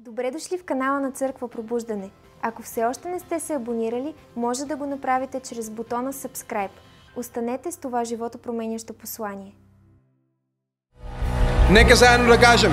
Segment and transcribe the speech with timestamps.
[0.00, 2.10] Добре дошли в канала на Църква Пробуждане.
[2.42, 6.68] Ако все още не сте се абонирали, може да го направите чрез бутона Subscribe.
[7.16, 9.54] Останете с това живото променящо послание.
[11.70, 12.72] Нека заедно да кажем.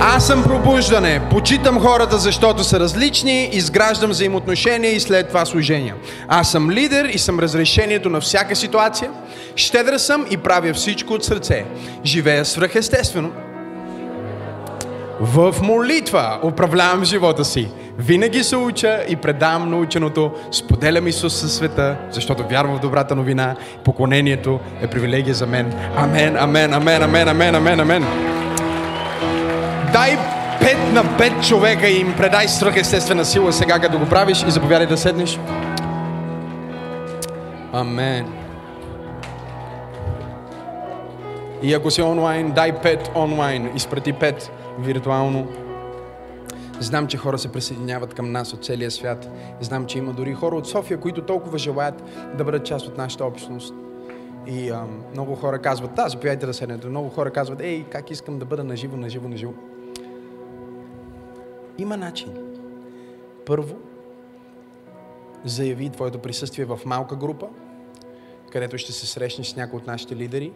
[0.00, 5.96] Аз съм пробуждане, почитам хората, защото са различни, изграждам взаимоотношения и след това служения.
[6.28, 9.10] Аз съм лидер и съм разрешението на всяка ситуация.
[9.56, 11.66] Щедра съм и правя всичко от сърце.
[12.04, 13.32] Живея свръхестествено.
[15.20, 17.68] В молитва управлявам живота си.
[17.98, 23.56] Винаги се уча и предавам наученото, споделям Исус със света, защото вярвам в добрата новина.
[23.84, 25.74] Поклонението е привилегия за мен.
[25.96, 28.04] Амен, амен, амен, амен, амен, амен, амен.
[29.92, 30.18] Дай
[30.60, 34.86] пет на пет човека и им предай свръхестествена сила сега, като го правиш и заповядай
[34.86, 35.38] да седнеш.
[37.72, 38.26] Амен.
[41.62, 45.48] И ако си онлайн, дай пет онлайн, изпрати пет виртуално.
[46.80, 49.30] Знам, че хора се присъединяват към нас от целия свят.
[49.60, 52.02] Знам, че има дори хора от София, които толкова желаят
[52.38, 53.74] да бъдат част от нашата общност.
[54.46, 56.88] И а, много хора казват, да, заповядайте да седнете.
[56.88, 59.54] Много хора казват, ей, как искам да бъда наживо, наживо, наживо.
[61.78, 62.28] Има начин.
[63.46, 63.76] Първо,
[65.44, 67.46] заяви твоето присъствие в малка група,
[68.52, 70.52] където ще се срещнеш с някой от нашите лидери.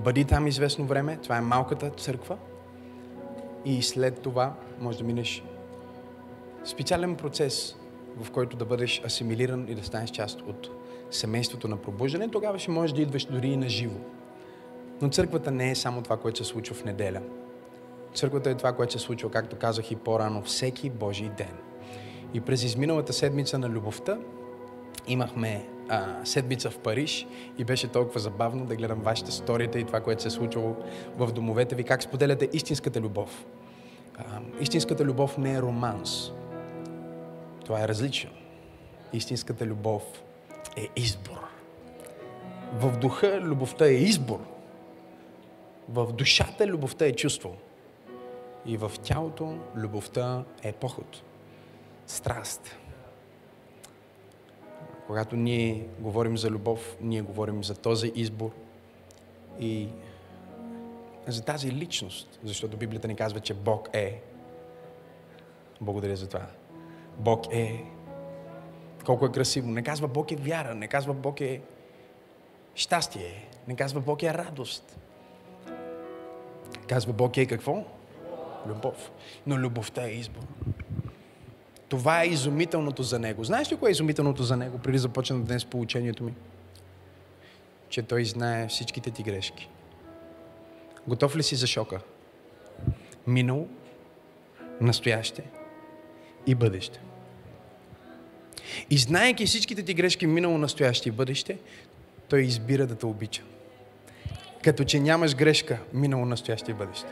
[0.00, 1.18] Бъди там известно време.
[1.22, 2.36] Това е малката църква.
[3.64, 5.44] И след това може да минеш
[6.64, 7.76] специален процес,
[8.20, 10.70] в който да бъдеш асимилиран и да станеш част от
[11.10, 12.28] семейството на пробуждане.
[12.28, 13.98] Тогава ще можеш да идваш дори и на живо.
[15.02, 17.20] Но църквата не е само това, което се случва в неделя.
[18.14, 21.52] Църквата е това, което се случва, както казах и по-рано, всеки Божий ден.
[22.34, 24.18] И през изминалата седмица на любовта
[25.08, 27.26] имахме а, седмица в Париж
[27.58, 30.76] и беше толкова забавно да гледам вашите сторията и това, което се е случило
[31.16, 33.46] в домовете ви, как споделяте истинската любов.
[34.18, 34.22] А,
[34.60, 36.30] истинската любов не е романс.
[37.64, 38.30] Това е различно.
[39.12, 40.02] Истинската любов
[40.76, 41.38] е избор.
[42.72, 44.40] В духа любовта е избор.
[45.88, 47.56] В душата любовта е чувство.
[48.66, 51.22] И в тялото любовта е поход.
[52.06, 52.76] Страст.
[55.08, 58.50] Когато ние говорим за любов, ние говорим за този избор
[59.60, 59.88] и
[61.26, 64.22] за тази личност, защото Библията ни казва, че Бог е.
[65.80, 66.46] Благодаря за това.
[67.18, 67.84] Бог е.
[69.06, 69.68] Колко е красиво.
[69.68, 71.60] Не казва Бог е вяра, не казва Бог е
[72.74, 74.98] щастие, не казва Бог е радост.
[76.88, 77.84] Казва Бог е какво?
[78.66, 79.10] Любов.
[79.46, 80.42] Но любовта е избор.
[81.88, 83.44] Това е изумителното за него.
[83.44, 86.34] Знаеш ли кое е изумителното за него, преди започна днес получението ми?
[87.88, 89.68] Че той знае всичките ти грешки.
[91.06, 92.00] Готов ли си за шока?
[93.26, 93.68] Минало,
[94.80, 95.42] настояще
[96.46, 97.00] и бъдеще.
[98.90, 101.58] И знаеки всичките ти грешки, минало, настояще и бъдеще,
[102.28, 103.42] той избира да те обича.
[104.64, 107.08] Като че нямаш грешка, минало, настояще и бъдеще.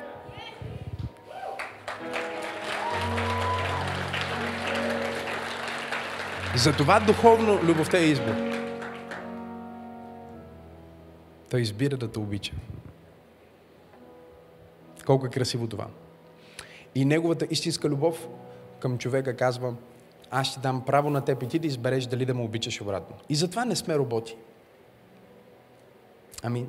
[6.56, 8.34] Затова духовно любовта е избор.
[11.50, 12.52] Той избира да те обича.
[15.06, 15.86] Колко е красиво това.
[16.94, 18.28] И неговата истинска любов
[18.80, 19.74] към човека казва,
[20.30, 23.16] аз ще дам право на теб и ти да избереш дали да му обичаш обратно.
[23.28, 24.36] И затова не сме роботи.
[26.42, 26.68] Амин.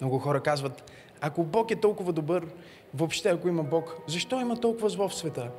[0.00, 2.46] Много хора казват, ако Бог е толкова добър,
[2.94, 5.50] въобще ако има Бог, защо има толкова зло в света?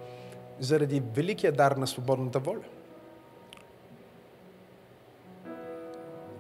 [0.60, 2.64] Заради великия дар на свободната воля.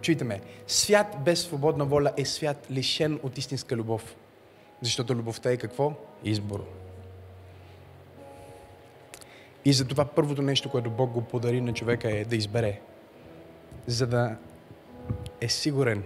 [0.01, 4.15] Чуйте ме, свят без свободна воля е свят лишен от истинска любов.
[4.81, 5.93] Защото любовта е какво?
[6.23, 6.65] Избор.
[9.65, 12.81] И затова първото нещо, което Бог го подари на човека е да избере.
[13.87, 14.35] За да
[15.41, 16.03] е сигурен,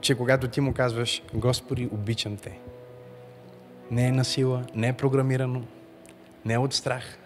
[0.00, 2.58] че когато ти му казваш, Господи, обичам те,
[3.90, 5.62] не е на сила, не е програмирано,
[6.46, 7.18] не от страх,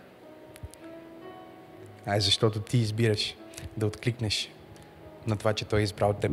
[2.07, 3.37] а е защото ти избираш
[3.77, 4.51] да откликнеш
[5.27, 6.33] на това, че Той е избрал теб.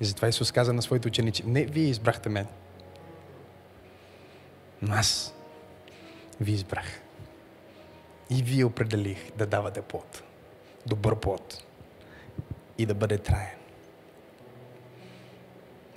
[0.00, 2.46] И затова Исус каза на своите ученици, не, вие избрахте мен.
[4.82, 5.34] Но аз
[6.40, 7.00] ви избрах.
[8.30, 10.22] И вие определих да давате плод.
[10.86, 11.64] Добър плод.
[12.78, 13.56] И да бъде траен.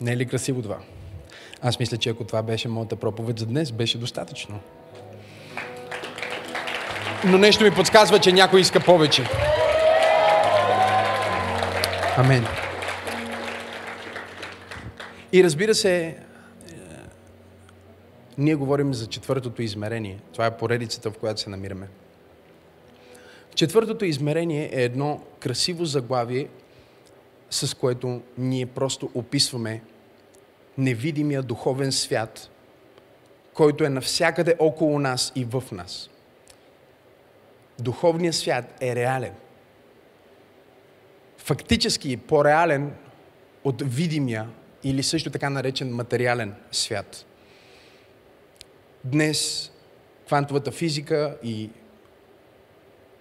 [0.01, 0.79] Не е ли красиво това?
[1.61, 4.59] Аз мисля, че ако това беше моята проповед за днес, беше достатъчно
[7.25, 9.23] но нещо ми подсказва, че някой иска повече.
[12.17, 12.45] Амен.
[15.33, 16.17] И разбира се,
[18.37, 20.19] ние говорим за четвъртото измерение.
[20.33, 21.87] Това е поредицата, в която се намираме.
[23.55, 26.47] Четвъртото измерение е едно красиво заглавие,
[27.49, 29.81] с което ние просто описваме
[30.77, 32.49] невидимия духовен свят,
[33.53, 36.09] който е навсякъде около нас и в нас.
[37.79, 39.33] Духовният свят е реален.
[41.37, 42.93] Фактически по-реален
[43.63, 44.49] от видимия
[44.83, 47.25] или също така наречен материален свят.
[49.03, 49.71] Днес
[50.27, 51.69] квантовата физика и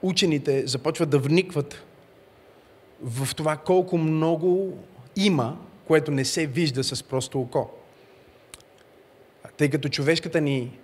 [0.02, 1.84] учените започват да вникват
[3.02, 4.78] в това колко много
[5.16, 7.70] има, което не се вижда с просто око.
[9.56, 10.78] Тъй като човешката ни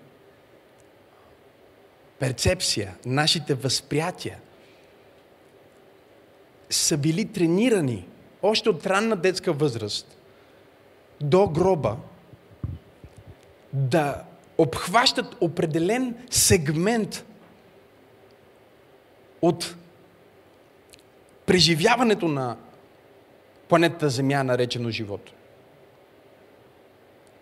[2.19, 4.39] перцепция, нашите възприятия
[6.71, 8.07] са били тренирани
[8.43, 10.19] още от ранна детска възраст
[11.21, 11.97] до гроба
[13.73, 14.23] да
[14.59, 17.25] обхващат определен сегмент
[19.43, 19.77] от
[21.47, 22.57] преживяването на
[23.69, 25.31] планетата Земя, наречено живот.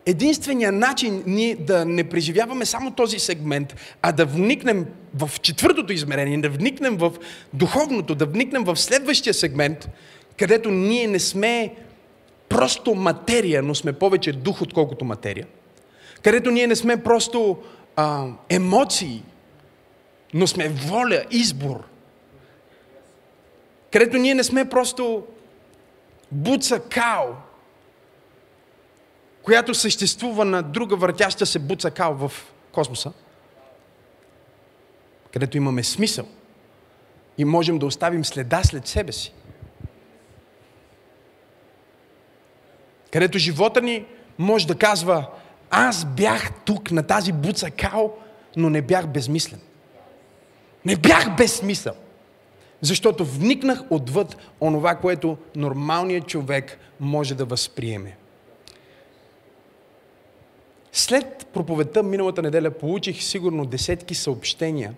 [0.06, 6.40] Единственият начин ние да не преживяваме само този сегмент, а да вникнем в четвъртото измерение,
[6.40, 7.12] да вникнем в
[7.52, 9.88] духовното, да вникнем в следващия сегмент,
[10.38, 11.74] където ние не сме
[12.48, 15.46] просто материя, но сме повече дух, отколкото материя.
[16.22, 17.58] Където ние не сме просто
[17.96, 19.22] а, емоции,
[20.34, 21.84] но сме воля, избор.
[23.92, 25.22] Където ние не сме просто
[26.32, 27.26] буца као,
[29.42, 32.32] която съществува на друга въртяща се буца као в
[32.72, 33.12] космоса,
[35.32, 36.26] където имаме смисъл
[37.38, 39.32] и можем да оставим следа след себе си.
[43.10, 44.04] Където живота ни
[44.38, 45.26] може да казва,
[45.70, 48.10] аз бях тук на тази буца као,
[48.56, 49.60] но не бях безмислен.
[50.84, 51.94] Не бях без смисъл.
[52.80, 58.16] Защото вникнах отвъд онова, което нормалният човек може да възприеме.
[60.92, 64.94] След проповедта миналата неделя получих сигурно десетки съобщения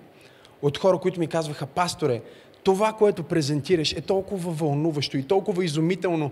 [0.62, 2.22] от хора, които ми казваха, пасторе,
[2.62, 6.30] това, което презентираш е толкова вълнуващо и толкова изумително,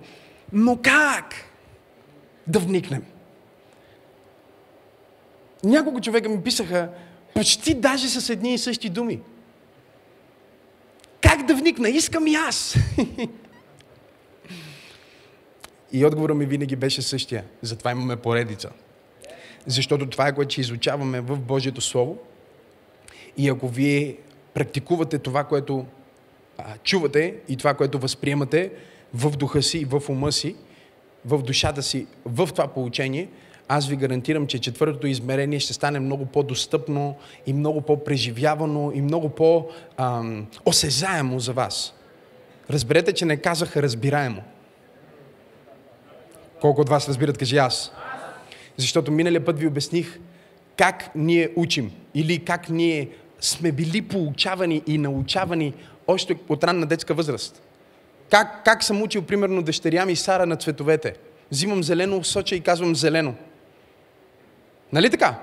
[0.53, 1.35] но как
[2.47, 3.05] да вникнем?
[5.65, 6.91] Няколко човека ми писаха
[7.35, 9.20] почти даже с едни и същи думи.
[11.20, 11.88] Как да вникна?
[11.88, 12.76] Искам и аз.
[15.93, 17.44] И отговорът ми винаги беше същия.
[17.62, 18.70] Затова имаме поредица.
[19.67, 22.19] Защото това е което изучаваме в Божието Слово.
[23.37, 24.17] И ако вие
[24.55, 25.87] практикувате това, което
[26.59, 28.70] а, чувате и това, което възприемате
[29.14, 30.56] в духа си, в ума си,
[31.25, 33.29] в душата си, в това получение,
[33.69, 37.17] аз ви гарантирам, че четвъртото измерение ще стане много по-достъпно
[37.47, 41.94] и много по-преживявано и много по-осезаемо за вас.
[42.70, 44.43] Разберете, че не казах разбираемо.
[46.61, 47.93] Колко от вас разбират, кажи аз.
[48.77, 50.19] Защото миналия път ви обясних
[50.77, 53.09] как ние учим или как ние
[53.41, 55.75] сме били получавани и научавани
[56.07, 57.63] още от ранна детска възраст.
[58.31, 61.15] Как, как съм учил, примерно, дъщеря ми Сара на цветовете.
[61.51, 63.35] Взимам зелено соча и казвам зелено.
[64.93, 65.39] Нали така?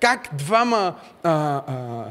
[0.00, 2.04] Как двама а, а,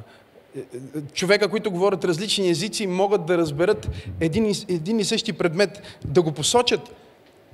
[1.13, 3.89] човека, които говорят различни езици, могат да разберат
[4.19, 6.81] един, един и същи предмет, да го посочат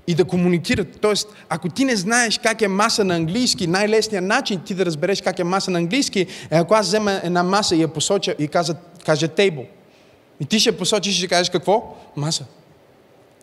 [0.07, 0.87] и да комуникират.
[1.01, 5.21] Тоест, ако ти не знаеш как е маса на английски, най-лесният начин ти да разбереш
[5.21, 8.47] как е маса на английски е ако аз взема една маса и я посоча и
[8.47, 8.73] кажа,
[9.05, 9.65] каже table.
[10.39, 11.95] И ти ще посочиш и ще кажеш какво?
[12.15, 12.45] Маса.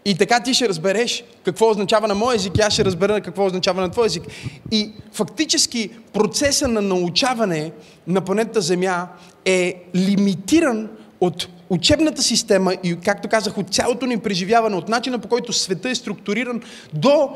[0.04, 3.46] И така ти ще разбереш какво означава на мой език и аз ще разбера какво
[3.46, 4.22] означава на твой език.
[4.70, 7.72] И фактически процеса на научаване
[8.06, 9.08] на планетата Земя
[9.44, 10.88] е лимитиран
[11.20, 15.90] от учебната система и, както казах, от цялото ни преживяване, от начина по който света
[15.90, 16.62] е структуриран,
[16.92, 17.30] до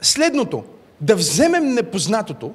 [0.00, 0.64] следното.
[1.00, 2.50] Да вземем непознатото,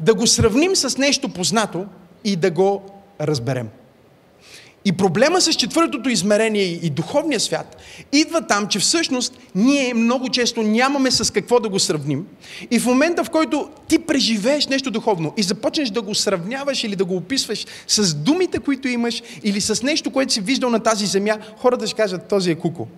[0.00, 1.86] да го сравним с нещо познато
[2.24, 2.82] и да го
[3.20, 3.68] разберем.
[4.86, 7.76] И проблема с четвъртото измерение и духовния свят
[8.12, 12.26] идва там, че всъщност ние много често нямаме с какво да го сравним.
[12.70, 16.96] И в момента, в който ти преживееш нещо духовно и започнеш да го сравняваш или
[16.96, 21.06] да го описваш с думите, които имаш, или с нещо, което си виждал на тази
[21.06, 22.88] земя, хората ще кажат, този е куко.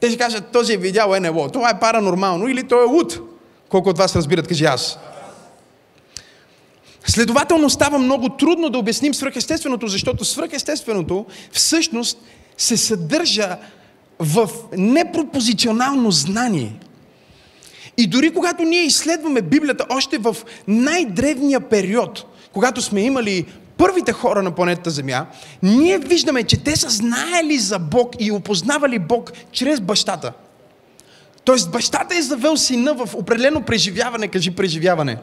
[0.00, 1.48] Те ще кажат, този е видял НЛО.
[1.48, 3.20] Това е паранормално или той е луд.
[3.68, 4.98] Колко от вас разбират, кажи аз.
[7.06, 12.18] Следователно става много трудно да обясним свръхестественото, защото свръхестественото всъщност
[12.58, 13.56] се съдържа
[14.18, 16.72] в непропозиционално знание.
[17.96, 20.36] И дори когато ние изследваме Библията още в
[20.68, 23.46] най-древния период, когато сме имали
[23.76, 25.26] първите хора на планетата Земя,
[25.62, 30.32] ние виждаме, че те са знаели за Бог и опознавали Бог чрез бащата.
[31.44, 35.18] Тоест бащата е завел сина в определено преживяване, кажи преживяване.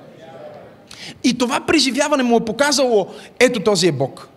[1.24, 3.08] И това преживяване му е показало,
[3.39, 4.27] ето този е Бог.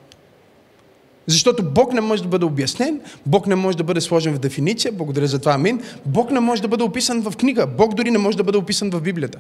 [1.27, 4.93] Защото Бог не може да бъде обяснен, Бог не може да бъде сложен в дефиниция,
[4.93, 5.83] благодаря за това, амин.
[6.07, 8.91] Бог не може да бъде описан в книга, Бог дори не може да бъде описан
[8.91, 9.39] в Библията.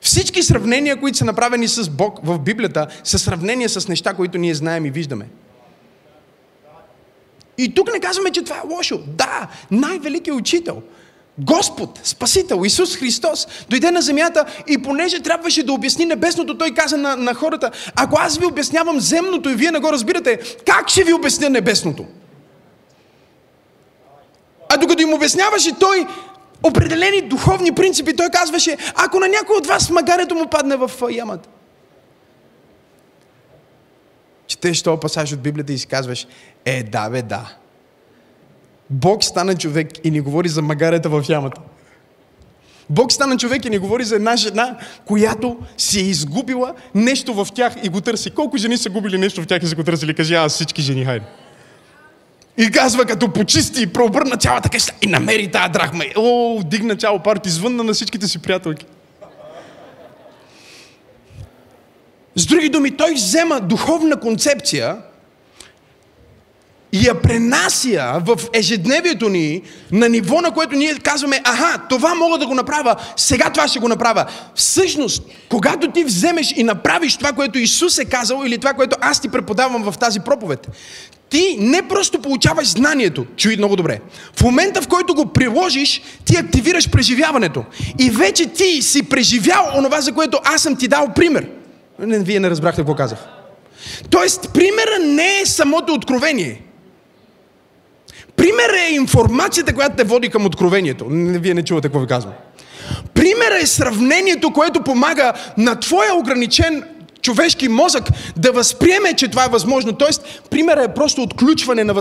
[0.00, 4.54] Всички сравнения, които са направени с Бог в Библията, са сравнения с неща, които ние
[4.54, 5.28] знаем и виждаме.
[7.58, 9.00] И тук не казваме, че това е лошо.
[9.06, 10.82] Да, най-великият учител,
[11.38, 16.96] Господ, Спасител, Исус Христос, дойде на земята и понеже трябваше да обясни небесното, той каза
[16.96, 21.04] на, на хората, ако аз ви обяснявам земното и вие не го разбирате, как ще
[21.04, 22.04] ви обясня небесното?
[24.68, 26.06] А докато им обясняваше той
[26.62, 31.48] определени духовни принципи, той казваше, ако на някой от вас магарето му падне в ямата.
[34.46, 36.26] Четеш този пасаж от Библията и си казваш,
[36.64, 37.54] е, да, бе, да.
[38.90, 41.60] Бог стана човек и ни говори за магарета в ямата.
[42.90, 47.48] Бог стана човек и ни говори за една жена, която си е изгубила нещо в
[47.54, 48.30] тях и го търси.
[48.30, 50.14] Колко жени са губили нещо в тях и са го търсили?
[50.14, 51.26] Кажи, аз всички жени, хайде.
[52.58, 56.04] И казва, като почисти и преобърна цялата къща и намери тази драхма.
[56.16, 58.86] О, дигна цяло парти, звънна на всичките си приятелки.
[62.36, 64.96] С други думи, той взема духовна концепция
[66.92, 72.38] и я пренася в ежедневието ни на ниво, на което ние казваме, аха, това мога
[72.38, 74.26] да го направя, сега това ще го направя.
[74.54, 79.20] Всъщност, когато ти вземеш и направиш това, което Исус е казал или това, което аз
[79.20, 80.68] ти преподавам в тази проповед,
[81.28, 84.00] ти не просто получаваш знанието, чуй много добре.
[84.36, 87.64] В момента, в който го приложиш, ти активираш преживяването.
[87.98, 91.46] И вече ти си преживял онова, за което аз съм ти дал пример.
[91.98, 93.18] Не, вие не разбрахте какво казах.
[94.10, 96.62] Тоест, примера не е самото откровение.
[98.36, 101.06] Пример е информацията, която те води към откровението.
[101.10, 102.34] Вие не чувате какво ви казвам.
[103.14, 106.84] Пример е сравнението, което помага на твоя ограничен
[107.22, 108.04] човешки мозък
[108.36, 109.92] да възприеме, че това е възможно.
[109.92, 111.94] Тоест, примерът е просто отключване на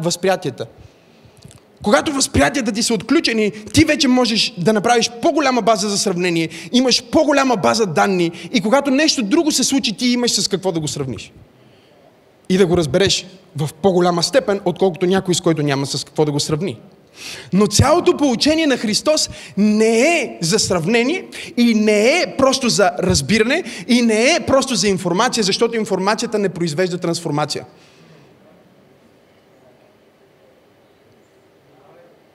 [0.00, 0.66] възприятията.
[1.82, 7.02] Когато възприятията ти са отключени, ти вече можеш да направиш по-голяма база за сравнение, имаш
[7.02, 10.88] по-голяма база данни и когато нещо друго се случи, ти имаш с какво да го
[10.88, 11.32] сравниш.
[12.48, 13.26] И да го разбереш
[13.56, 16.80] в по-голяма степен, отколкото някой, с който няма с какво да го сравни.
[17.52, 23.64] Но цялото получение на Христос не е за сравнение и не е просто за разбиране
[23.88, 27.64] и не е просто за информация, защото информацията не произвежда трансформация.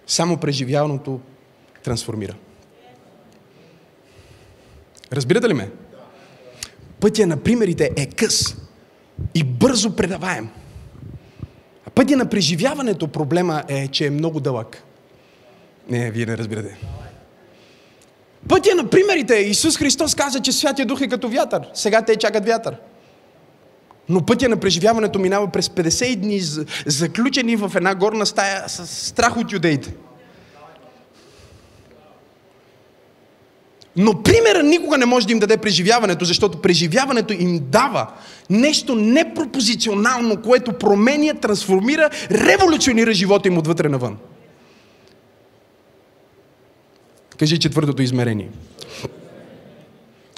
[0.08, 1.20] Само преживяваното
[1.84, 2.36] трансформира.
[5.14, 5.70] Разбирате ли ме?
[7.00, 8.56] Пътя на примерите е къс
[9.36, 10.50] и бързо предаваем.
[11.96, 14.84] Пътя на преживяването проблема е, че е много дълъг.
[15.90, 16.78] Не, вие не разбирате.
[18.50, 21.62] Пътя на примерите Исус Христос каза, че Святия Дух е като вятър.
[21.74, 22.76] Сега те чакат вятър.
[24.10, 26.42] Но пътя на преживяването минава през 50 дни,
[26.86, 29.94] заключени в една горна стая с страх от юдеите.
[33.96, 38.08] Но примера никога не може да им даде преживяването, защото преживяването им дава
[38.50, 44.18] нещо непропозиционално, което променя, трансформира, революционира живота им отвътре навън.
[47.38, 48.50] Кажи четвъртото измерение.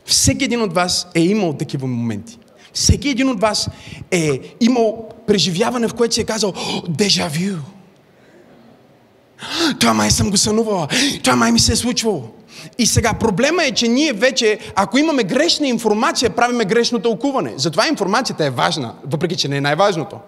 [0.06, 2.40] Всеки един от вас е имал такива моменти.
[2.74, 3.70] Всеки един от вас
[4.12, 6.54] е имал преживяване, в което си е казал
[6.90, 7.56] дежавю.
[9.80, 10.88] Това май съм го сънувала.
[11.24, 12.35] Това май ми се е случвало.
[12.78, 17.54] И сега проблема е, че ние вече, ако имаме грешна информация, правиме грешно тълкуване.
[17.58, 20.20] Затова информацията е важна, въпреки че не е най-важното.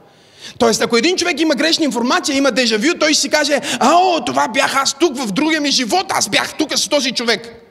[0.57, 4.75] Тоест, ако един човек има грешна информация, има дежавю, той си каже, ао, това бях
[4.75, 7.63] аз тук в другия ми живот, аз бях тук с този човек.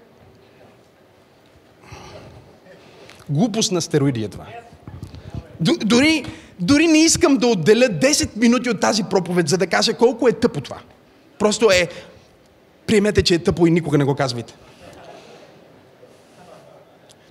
[3.29, 4.47] Глупост на стероиди е това.
[5.61, 6.25] Дори,
[6.61, 10.33] дори не искам да отделя 10 минути от тази проповед, за да кажа колко е
[10.33, 10.79] тъпо това.
[11.39, 11.89] Просто е,
[12.87, 14.55] приемете, че е тъпо и никога не го казвайте.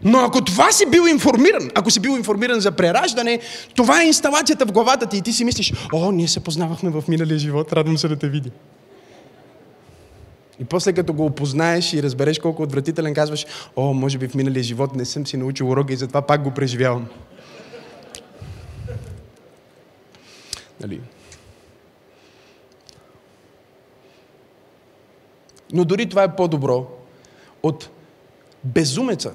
[0.03, 3.39] Но ако това си бил информиран, ако си бил информиран за прераждане,
[3.75, 7.03] това е инсталацията в главата ти и ти си мислиш, о, ние се познавахме в
[7.07, 8.49] миналия живот, радвам се да те видя.
[10.59, 13.45] И после като го опознаеш и разбереш колко отвратителен, казваш,
[13.75, 16.51] о, може би в миналия живот не съм си научил урока и затова пак го
[16.51, 17.07] преживявам.
[20.81, 21.01] Нали?
[25.73, 26.87] Но дори това е по-добро
[27.63, 27.89] от
[28.63, 29.31] безумеца,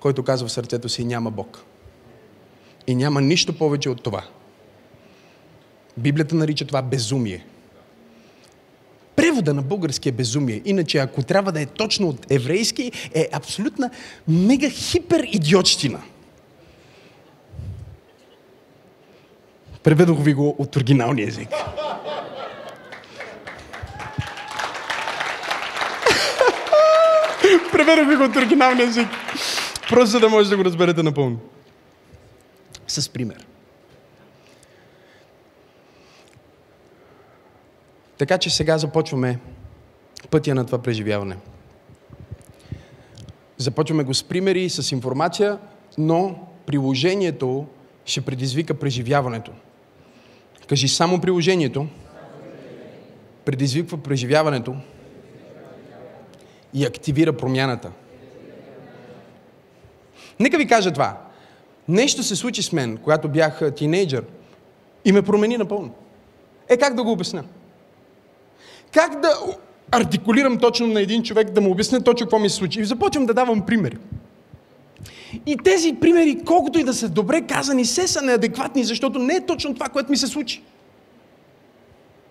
[0.00, 1.64] който казва в сърцето си няма Бог.
[2.86, 4.24] И няма нищо повече от това.
[5.96, 7.46] Библията нарича това безумие.
[9.16, 10.62] Превода на български е безумие.
[10.64, 13.90] Иначе, ако трябва да е точно от еврейски, е абсолютна
[14.28, 16.00] мега хипер идиотщина.
[19.82, 21.48] Преведох ви го от оригиналния език.
[27.72, 29.08] Преведох ви го от оригиналния език.
[29.88, 31.38] Просто за да може да го разберете напълно.
[32.88, 33.46] С пример.
[38.18, 39.38] Така че сега започваме
[40.30, 41.36] пътя на това преживяване.
[43.56, 45.58] Започваме го с примери, с информация,
[45.98, 47.66] но приложението
[48.04, 49.52] ще предизвика преживяването.
[50.68, 51.86] Кажи само приложението
[53.44, 54.76] предизвиква преживяването
[56.76, 57.90] и активира промяната.
[60.40, 61.16] Нека ви кажа това.
[61.88, 64.24] Нещо се случи с мен, когато бях тинейджър
[65.04, 65.90] и ме промени напълно.
[66.68, 67.44] Е, как да го обясня?
[68.92, 69.28] Как да
[69.90, 72.80] артикулирам точно на един човек, да му обясня точно какво ми се случи?
[72.80, 73.96] И започвам да давам примери.
[75.46, 79.46] И тези примери, колкото и да са добре казани, се са неадекватни, защото не е
[79.46, 80.62] точно това, което ми се случи.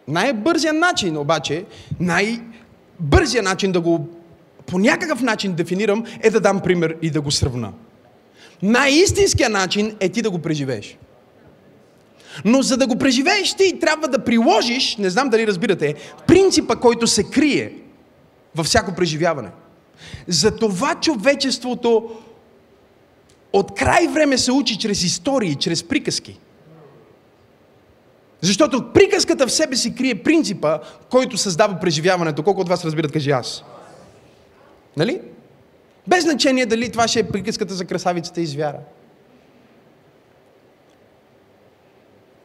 [0.07, 1.65] Най-бързият начин обаче,
[1.99, 4.07] най-бързият начин да го
[4.65, 7.71] по някакъв начин дефинирам, е да дам пример и да го сравна.
[8.61, 10.97] Най-истинският начин е ти да го преживееш.
[12.45, 15.95] Но за да го преживееш ти, трябва да приложиш, не знам дали разбирате,
[16.27, 17.73] принципа, който се крие
[18.55, 19.49] във всяко преживяване.
[20.27, 22.09] За това човечеството
[23.53, 26.39] от край време се учи чрез истории, чрез приказки.
[28.41, 30.79] Защото приказката в себе си крие принципа,
[31.09, 32.43] който създава преживяването.
[32.43, 33.63] Колко от вас разбират, кажи аз.
[34.97, 35.21] Нали?
[36.07, 38.79] Без значение дали това ще е приказката за красавицата и звяра.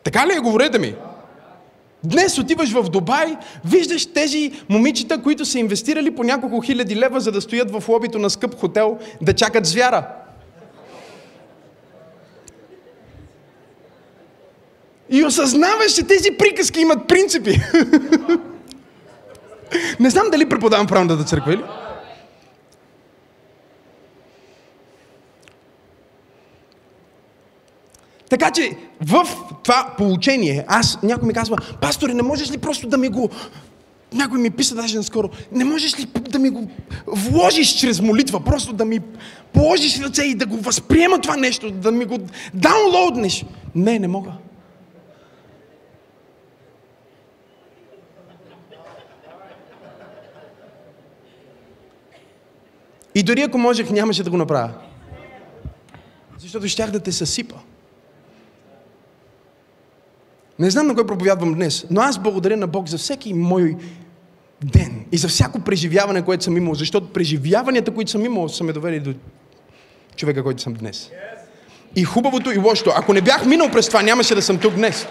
[0.03, 0.41] Така ли е?
[0.41, 0.95] Говорете ми.
[2.05, 7.33] Днес отиваш в Дубай, виждаш тези момичета, които са инвестирали по няколко хиляди лева, за
[7.33, 10.07] да стоят в лобито на скъп хотел, да чакат звяра.
[15.11, 17.61] И осъзнаваш, че тези приказки имат принципи.
[20.01, 21.63] Не знам дали преподавам в правната църква, или?
[28.31, 29.27] Така че в
[29.63, 33.31] това получение, аз, някой ми казва, пасторе, не можеш ли просто да ми го...
[34.13, 36.71] Някой ми писа даже наскоро, не можеш ли да ми го
[37.07, 39.01] вложиш чрез молитва, просто да ми
[39.53, 42.19] положиш ръце и да го възприема това нещо, да ми го
[42.55, 43.45] даунлоуднеш.
[43.75, 44.33] Не, не мога.
[53.15, 54.71] И дори ако можех, нямаше да го направя.
[56.39, 57.57] Защото щях да те съсипа.
[60.61, 63.77] Не знам на кой проповядвам днес, но аз благодаря на Бог за всеки мой
[64.65, 68.73] ден и за всяко преживяване, което съм имал, защото преживяванията, които съм имал, са ме
[68.73, 69.15] довели до
[70.17, 71.11] човека, който съм днес.
[71.97, 72.93] И хубавото и лошото.
[72.97, 75.07] Ако не бях минал през това, нямаше да съм тук днес.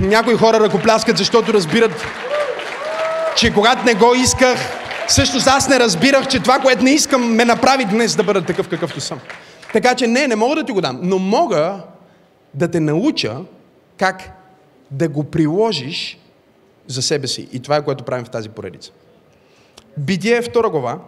[0.00, 2.04] Някои хора ръкопляскат, защото разбират,
[3.36, 4.58] че когато не го исках,
[5.08, 8.68] всъщност аз не разбирах, че това, което не искам, ме направи днес да бъда такъв,
[8.68, 9.18] какъвто съм.
[9.72, 11.80] Така че не, не мога да ти го дам, но мога
[12.54, 13.36] да те науча
[14.00, 14.46] как
[14.90, 16.18] да го приложиш
[16.86, 17.48] за себе си.
[17.52, 18.92] И това е което правим в тази поредица.
[19.98, 20.98] Битие 2 глава,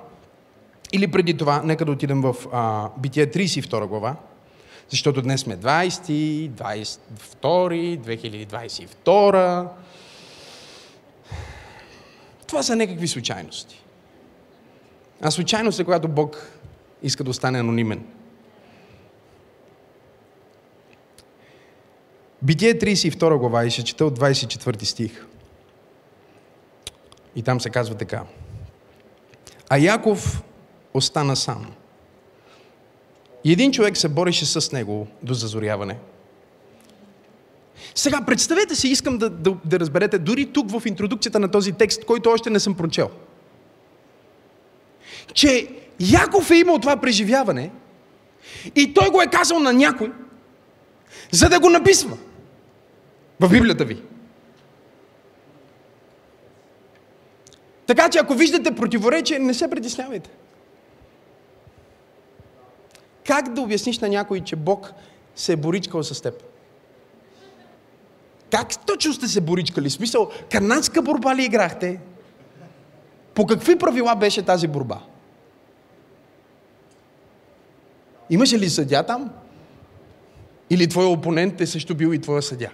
[0.93, 4.17] или преди това, нека да отидем в а, Битие 32 глава,
[4.91, 7.99] защото днес сме 20, 22,
[9.07, 9.69] 2022.
[12.47, 13.83] Това са някакви случайности.
[15.23, 16.51] А случайност е, когато Бог
[17.03, 18.05] иска да остане анонимен.
[22.43, 25.27] Битие 32 глава и ще чета от 24 стих.
[27.37, 28.23] И там се казва така.
[29.69, 30.43] А Яков
[30.95, 31.67] остана сам.
[33.45, 35.99] И един човек се бореше с него до зазоряване.
[37.95, 42.05] Сега, представете си, искам да, да, да разберете, дори тук в интродукцията на този текст,
[42.05, 43.11] който още не съм прочел,
[45.35, 45.69] че
[46.01, 47.71] Яков е имал това преживяване
[48.77, 50.13] и той го е казал на някой,
[51.31, 52.19] за да го написва
[53.41, 54.03] в Библията ви.
[57.87, 60.31] Така че ако виждате противоречие, не се притеснявайте.
[63.27, 64.93] Как да обясниш на някой, че Бог
[65.37, 66.43] се е боричкал с теб?
[68.53, 69.89] как точно сте се боричкали?
[69.89, 72.01] В смисъл, канадска борба ли играхте?
[73.35, 75.01] По какви правила беше тази борба?
[78.31, 79.31] Имаше ли съдя там?
[80.71, 82.71] Или твой опонент е също бил и твоя съдя?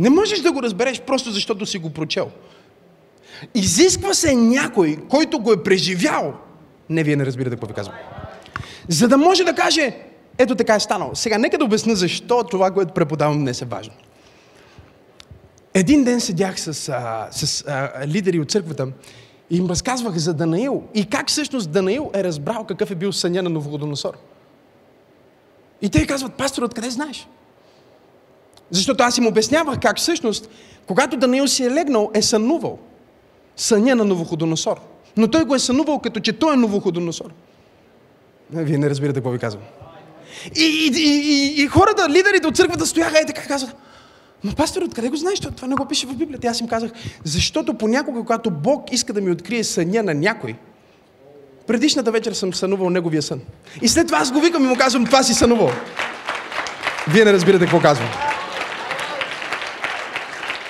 [0.00, 2.30] Не можеш да го разбереш просто защото си го прочел.
[3.54, 6.34] Изисква се някой, който го е преживял.
[6.90, 7.96] Не, вие не разбирате какво ви казвам.
[8.88, 9.96] За да може да каже,
[10.38, 11.14] ето така е станало.
[11.14, 13.94] Сега, нека да обясня защо това, което преподавам днес е важно.
[15.74, 18.88] Един ден седях с, а, с а, лидери от църквата
[19.50, 23.42] и им разказвах за Данаил и как всъщност Данаил е разбрал какъв е бил съня
[23.42, 24.14] на Новогодоносор.
[25.82, 27.28] И те казват, пастор, откъде знаеш?
[28.70, 30.48] Защото аз им обяснявах как всъщност,
[30.86, 32.78] когато Даниил си е легнал, е сънувал
[33.56, 34.80] съня на Новоходоносор.
[35.16, 37.30] Но той го е сънувал като че той е Новоходоносор.
[38.50, 39.62] Вие не разбирате какво ви казвам.
[40.56, 43.76] И, и, и, и хората, лидерите от църквата стояха и така казват,
[44.44, 45.40] но пастор, откъде го знаеш?
[45.40, 46.48] Това не го пише в Библията.
[46.48, 46.90] Аз им казах,
[47.24, 50.56] защото понякога, когато Бог иска да ми открие съня на някой,
[51.66, 53.40] предишната вечер съм сънувал неговия сън.
[53.82, 55.70] И след това аз го викам и му казвам, това си сънувал.
[57.08, 58.08] Вие не разбирате какво казвам.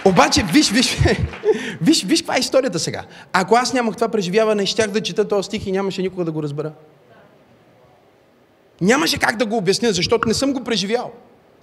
[0.05, 0.99] Обаче, виж, виж,
[1.81, 3.05] виж, виж каква е историята сега.
[3.33, 6.43] Ако аз нямах това преживяване, щях да чета този стих и нямаше никога да го
[6.43, 6.73] разбера.
[8.81, 11.13] Нямаше как да го обясня, защото не съм го преживял.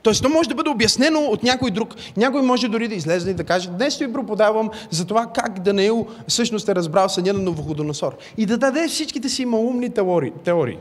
[0.04, 1.96] Тоест, то може да бъде обяснено от някой друг.
[2.18, 6.08] Някой може дори да излезе и да каже, днес ви проподавам за това как Данаил
[6.28, 8.18] всъщност е разбрал съня на Новоходоносор.
[8.38, 10.32] И да даде всичките си малумни теории.
[10.44, 10.78] теории.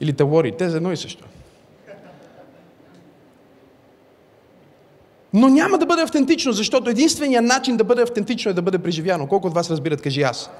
[0.00, 0.52] Или теории.
[0.52, 1.24] Те за едно и също.
[5.32, 9.26] Но няма да бъде автентично, защото единственият начин да бъде автентично е да бъде преживяно.
[9.26, 10.50] Колко от вас разбират, кажи аз.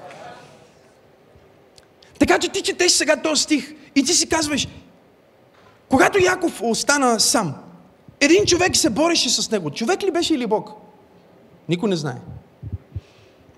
[2.19, 4.67] Така че ти четеш сега този стих и ти си казваш,
[5.89, 7.55] когато Яков остана сам,
[8.21, 9.71] един човек се бореше с него.
[9.71, 10.69] Човек ли беше или Бог?
[11.69, 12.17] Никой не знае.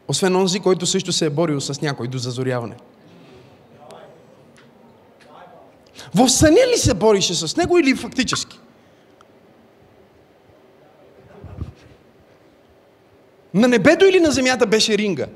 [0.08, 2.76] Освен онзи, който също се е борил с някой до зазоряване.
[6.16, 8.60] В съня ли се борише с него или фактически?
[13.54, 15.28] На небето или на земята беше ринга?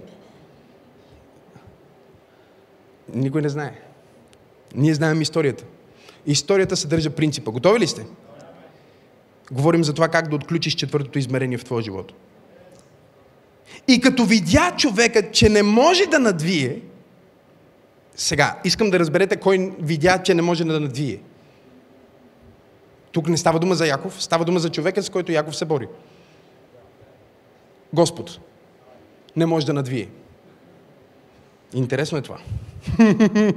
[3.13, 3.80] Никой не знае.
[4.76, 5.63] Ние знаем историята.
[6.26, 7.52] Историята съдържа принципа.
[7.52, 8.06] Готови ли сте?
[9.52, 12.13] Говорим за това как да отключиш четвъртото измерение в твоя живот.
[13.88, 16.82] И като видя човека, че не може да надвие,
[18.15, 21.19] сега, искам да разберете кой видя, че не може да надвие.
[23.12, 25.88] Тук не става дума за Яков, става дума за човека, с който Яков се бори.
[27.94, 28.40] Господ
[29.36, 30.10] не може да надвие.
[31.74, 32.38] Интересно е това.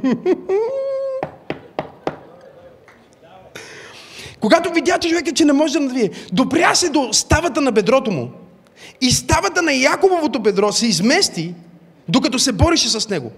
[4.40, 8.31] Когато видя човека, че не може да надвие, допря се до ставата на бедрото му
[9.01, 11.55] и ставата на Якововото бедро се измести,
[12.09, 13.33] докато се борише с него.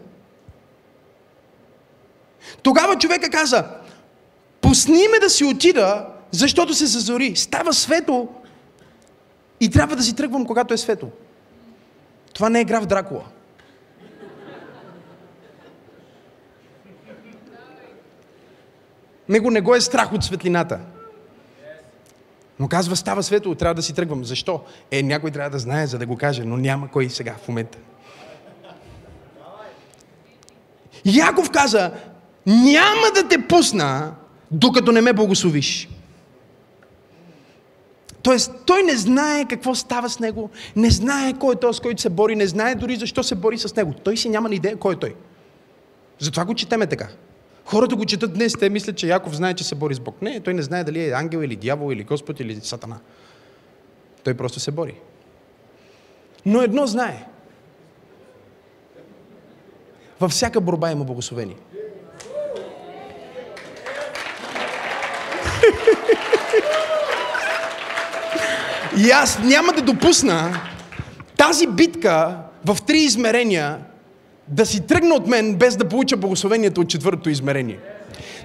[2.63, 3.65] Тогава човека каза,
[4.61, 7.37] пусни ме да си отида, защото се зазори.
[7.37, 8.29] Става свето
[9.61, 11.11] и трябва да си тръгвам, когато е свето.
[12.33, 13.25] Това не е граф Дракула.
[19.29, 20.81] Него не го е страх от светлината.
[22.61, 24.25] Но казва, става светло, трябва да си тръгвам.
[24.25, 24.61] Защо?
[24.91, 27.79] Е, някой трябва да знае, за да го каже, но няма кой сега в момента.
[31.05, 31.93] Яков каза,
[32.47, 34.15] няма да те пусна,
[34.51, 35.89] докато не ме благословиш.
[38.23, 42.03] Тоест, той не знае какво става с него, не знае кой е този, с който
[42.03, 43.95] се бори, не знае дори защо се бори с него.
[44.05, 45.15] Той си няма ни идея кой е той.
[46.19, 47.09] Затова го четеме така.
[47.65, 50.23] Хората го четат днес, те мислят, че Яков знае, че се бори с Бог.
[50.23, 52.99] Не, той не знае дали е ангел или дявол или Господ или Сатана.
[54.25, 54.95] Той просто се бори.
[56.47, 57.27] Но едно знае.
[60.21, 61.57] Във всяка борба има благословение.
[68.99, 70.61] И аз няма да допусна
[71.37, 73.77] тази битка в три измерения
[74.49, 77.79] да си тръгне от мен, без да получа благословението от четвъртото измерение.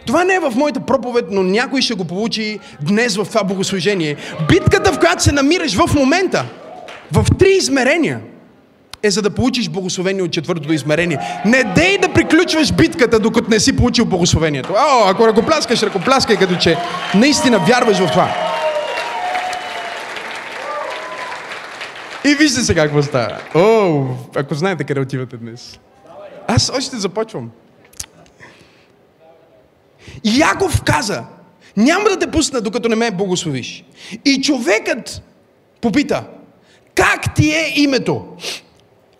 [0.05, 4.15] Това не е в моята проповед, но някой ще го получи днес в това богослужение.
[4.49, 6.45] Битката, в която се намираш в момента,
[7.11, 8.19] в три измерения,
[9.03, 11.19] е за да получиш благословение от четвъртото измерение.
[11.45, 14.73] Не дей да приключваш битката, докато не си получил благословението.
[14.73, 16.77] О, ако ръкопляскаш, ръкопляскай, като че
[17.15, 18.42] наистина вярваш в това.
[22.25, 23.41] И вижте сега какво става.
[23.55, 24.05] О,
[24.35, 25.79] ако знаете къде отивате днес.
[26.47, 27.51] Аз още започвам.
[30.23, 31.23] Яков каза,
[31.77, 33.83] Няма да те пусна, докато не ме благословиш.
[34.25, 35.21] И човекът
[35.81, 36.23] попита,
[36.95, 38.25] как ти е името?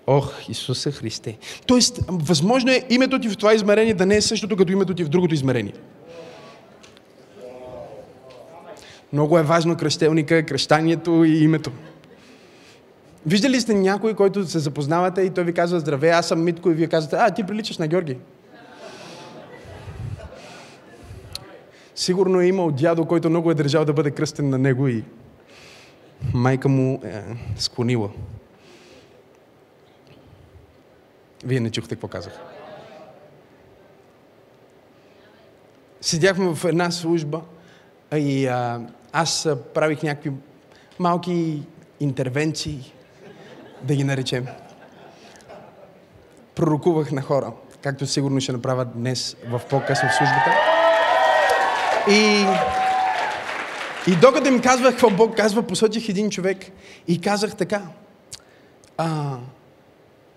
[0.08, 1.38] Ох, Исусе Христе.
[1.66, 5.04] Тоест, възможно е името ти в това измерение да не е същото като името ти
[5.04, 5.74] в другото измерение.
[9.14, 11.72] Много е важно кръщелника, кръщанието и името.
[13.26, 16.74] Виждали сте някой, който се запознавате и той ви казва здравей, аз съм Митко и
[16.74, 18.18] вие казвате, а, ти приличаш на Георги.
[21.96, 25.04] Сигурно е имал дядо, който много е държал да бъде кръстен на него и
[26.34, 27.24] майка му е
[27.58, 28.10] склонила.
[31.46, 32.34] Вие не чухте какво казах.
[36.02, 37.42] Седяхме в една служба
[38.16, 38.82] и а,
[39.14, 40.32] аз правих някакви
[41.00, 41.64] малки
[42.00, 42.94] интервенции,
[43.84, 44.46] да ги наречем.
[46.56, 50.52] Пророкувах на хора, както сигурно ще направя днес в по-късно в службата.
[52.10, 52.46] И,
[54.12, 56.58] и докато им казвах какво Бог казва, посочих един човек
[57.08, 57.82] и казах така.
[58.98, 59.38] А,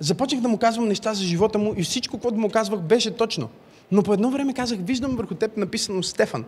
[0.01, 3.49] започнах да му казвам неща за живота му и всичко, което му казвах, беше точно.
[3.93, 6.45] Но по едно време казах, виждам върху теб написано Стефан.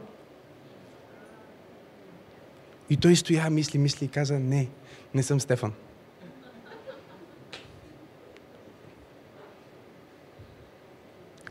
[2.91, 4.69] И той стоя, мисли, мисли и каза, не,
[5.15, 5.73] не съм Стефан.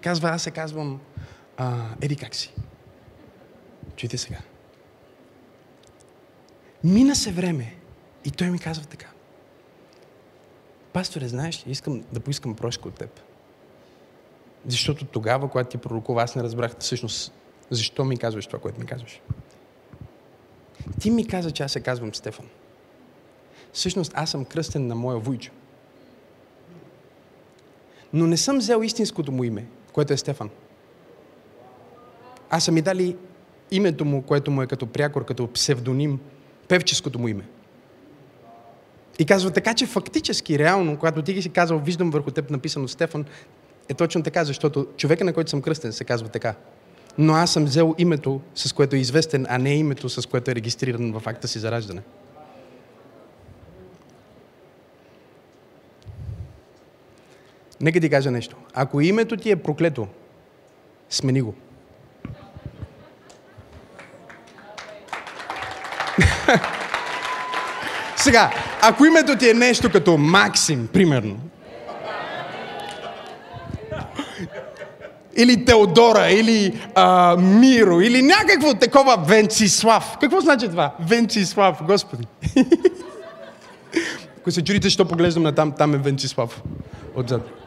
[0.07, 0.99] Казва, аз се казвам,
[1.57, 2.53] а, еди как си.
[3.95, 4.37] Чуйте сега.
[6.83, 7.75] Мина се време
[8.25, 9.07] и той ми казва така.
[10.93, 13.19] Пасторе, знаеш, искам да поискам прошка от теб.
[14.65, 17.33] Защото тогава, когато ти пророкува, аз не разбрах всъщност
[17.69, 19.21] защо ми казваш това, което ми казваш.
[20.99, 22.45] Ти ми каза, че аз се казвам Стефан.
[23.73, 25.51] Всъщност аз съм кръстен на моя вуйчо.
[28.13, 29.67] Но не съм взел истинското му име,
[29.97, 30.49] което е Стефан.
[32.49, 33.15] Аз съм ми дали
[33.71, 36.19] името му, което му е като прякор, като псевдоним,
[36.67, 37.43] певческото му име.
[39.19, 42.87] И казва така, че фактически, реално, когато ти ги си казал, виждам върху теб написано
[42.87, 43.25] Стефан,
[43.89, 46.55] е точно така, защото човека, на който съм кръстен, се казва така.
[47.17, 50.55] Но аз съм взел името, с което е известен, а не името, с което е
[50.55, 52.01] регистриран в акта си за раждане.
[57.81, 58.55] Нека ти кажа нещо.
[58.73, 60.07] Ако името ти е проклето,
[61.09, 61.53] смени го.
[68.15, 71.39] Сега, ако името ти е нещо като Максим, примерно,
[75.37, 80.17] или Теодора, или а, Миро, или някакво такова Венцислав.
[80.21, 80.95] Какво значи това?
[80.99, 82.27] Венцислав, Господи.
[84.37, 86.61] Ако се чудите, що поглеждам на там, там е Венцислав.
[87.15, 87.66] Отзад.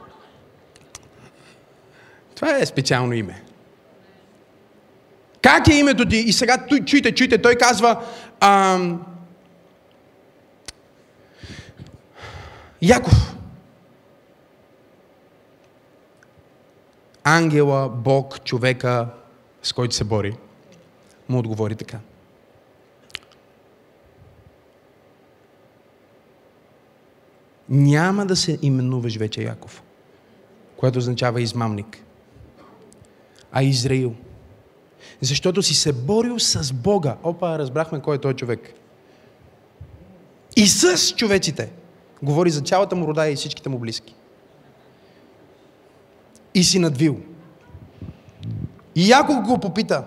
[2.40, 3.42] Това е специално име.
[5.42, 6.16] Как е името ти?
[6.16, 8.05] И сега чуйте, чуйте, той казва
[8.40, 9.07] ам,
[12.83, 13.37] Яков.
[17.24, 19.09] Ангела, Бог, човека,
[19.62, 20.37] с който се бори,
[21.29, 21.98] му отговори така.
[27.68, 29.83] Няма да се именуваш вече Яков,
[30.76, 32.03] което означава измамник,
[33.52, 34.14] а Израил.
[35.20, 37.16] Защото си се борил с Бога.
[37.22, 38.74] Опа, разбрахме кой е този човек.
[40.56, 41.70] И с човеците.
[42.22, 44.14] Говори за цялата му рода и всичките му близки.
[46.54, 47.20] И си надвил.
[48.94, 50.06] И Яков го попита,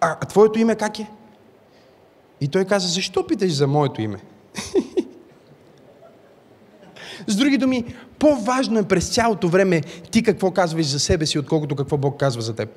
[0.00, 1.10] а твоето име как е?
[2.40, 4.20] И той каза, защо питаш за моето име?
[7.26, 7.84] С други думи,
[8.18, 12.42] по-важно е през цялото време ти какво казваш за себе си, отколкото какво Бог казва
[12.42, 12.68] за теб.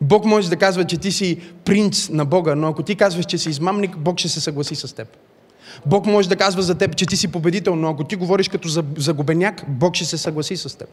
[0.00, 3.38] Бог може да казва, че ти си принц на Бога, но ако ти казваш, че
[3.38, 5.08] си измамник, Бог ще се съгласи с теб.
[5.86, 8.68] Бог може да казва за теб, че ти си победител, но ако ти говориш като
[8.96, 10.88] загубеняк, Бог ще се съгласи с теб.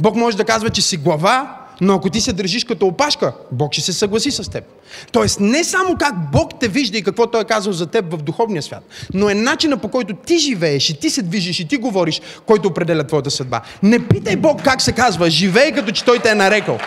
[0.00, 3.72] Бог може да казва, че си глава, но ако ти се държиш като опашка, Бог
[3.72, 4.64] ще се съгласи с теб.
[5.12, 8.16] Тоест не само как Бог те вижда и какво Той е казал за теб в
[8.16, 8.82] духовния свят,
[9.14, 12.68] но е начина по който ти живееш и ти се движиш и ти говориш, който
[12.68, 13.60] определя твоята съдба.
[13.82, 16.78] Не питай Бог как се казва, живей като че Той те е нарекал.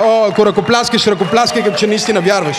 [0.00, 2.56] О, ако ръкопляскаш, ръкопляскай, като че наистина вярваш.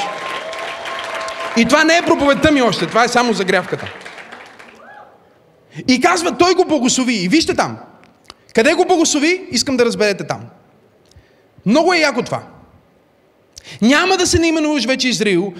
[1.57, 3.91] И това не е проповедта ми още, това е само загрявката.
[5.87, 7.13] И казва, той го благослови.
[7.13, 7.77] И вижте там.
[8.55, 10.41] Къде го благослови, искам да разберете там.
[11.65, 12.43] Много е яко това.
[13.81, 15.53] Няма да се наименуваш вече Израил,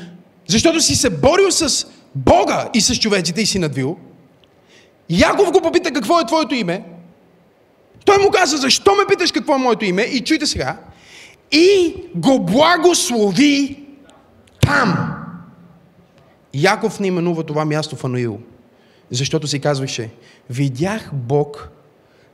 [0.47, 3.97] защото си се борил с Бога и с човеците и си надвил.
[5.09, 6.83] Яков го попита какво е твоето име.
[8.05, 10.01] Той му каза, защо ме питаш какво е моето име?
[10.01, 10.77] И чуйте сега.
[11.51, 13.85] И го благослови
[14.61, 15.15] там.
[16.53, 18.39] Яков не именува това място Фануил,
[19.11, 20.09] защото си казваше,
[20.49, 21.69] видях Бог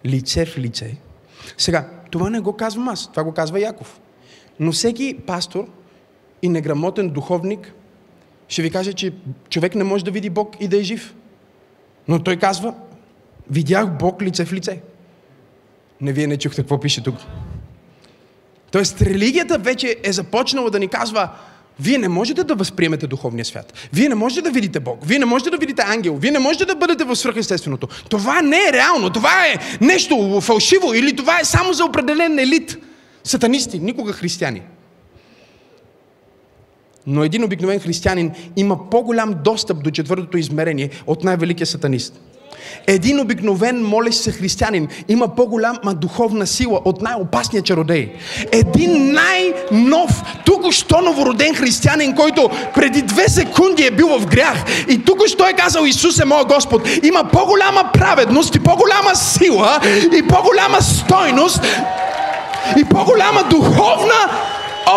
[0.05, 0.95] лице в лице.
[1.57, 4.01] Сега, това не го казвам аз, това го казва Яков.
[4.59, 5.67] Но всеки пастор
[6.41, 7.73] и неграмотен духовник
[8.47, 9.13] ще ви каже, че
[9.49, 11.15] човек не може да види Бог и да е жив.
[12.07, 12.73] Но той казва,
[13.49, 14.81] видях Бог лице в лице.
[16.01, 17.15] Не вие не чухте какво пише тук.
[18.71, 21.29] Тоест, религията вече е започнала да ни казва,
[21.81, 23.73] вие не можете да възприемете духовния свят.
[23.93, 24.99] Вие не можете да видите Бог.
[25.05, 26.15] Вие не можете да видите ангел.
[26.15, 27.87] Вие не можете да бъдете в свръхестественото.
[28.09, 29.09] Това не е реално.
[29.09, 32.77] Това е нещо фалшиво или това е само за определен елит.
[33.23, 34.61] Сатанисти, никога християни.
[37.07, 42.21] Но един обикновен християнин има по-голям достъп до четвъртото измерение от най-великия сатанист.
[42.87, 48.13] Един обикновен молещ се християнин има по-голяма духовна сила от най-опасния чародей.
[48.51, 55.47] Един най-нов, тук-що новороден християнин, който преди две секунди е бил в грях и тук-що
[55.47, 59.79] е казал Исус е моят Господ, има по-голяма праведност и по-голяма сила
[60.17, 61.61] и по-голяма стойност
[62.77, 64.29] и по-голяма духовна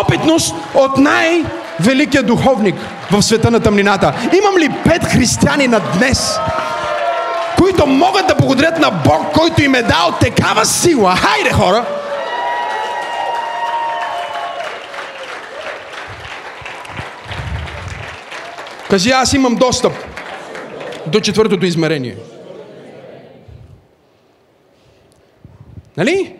[0.01, 2.75] опитност от най-великия духовник
[3.11, 4.13] в света на тъмнината.
[4.37, 6.39] Имам ли пет християни на днес,
[7.59, 11.15] които могат да благодарят на Бог, който им е дал такава сила.
[11.15, 11.85] Хайде, хора!
[18.89, 19.93] Кажи, аз имам достъп
[21.07, 22.17] до четвъртото измерение.
[25.97, 26.35] Нали?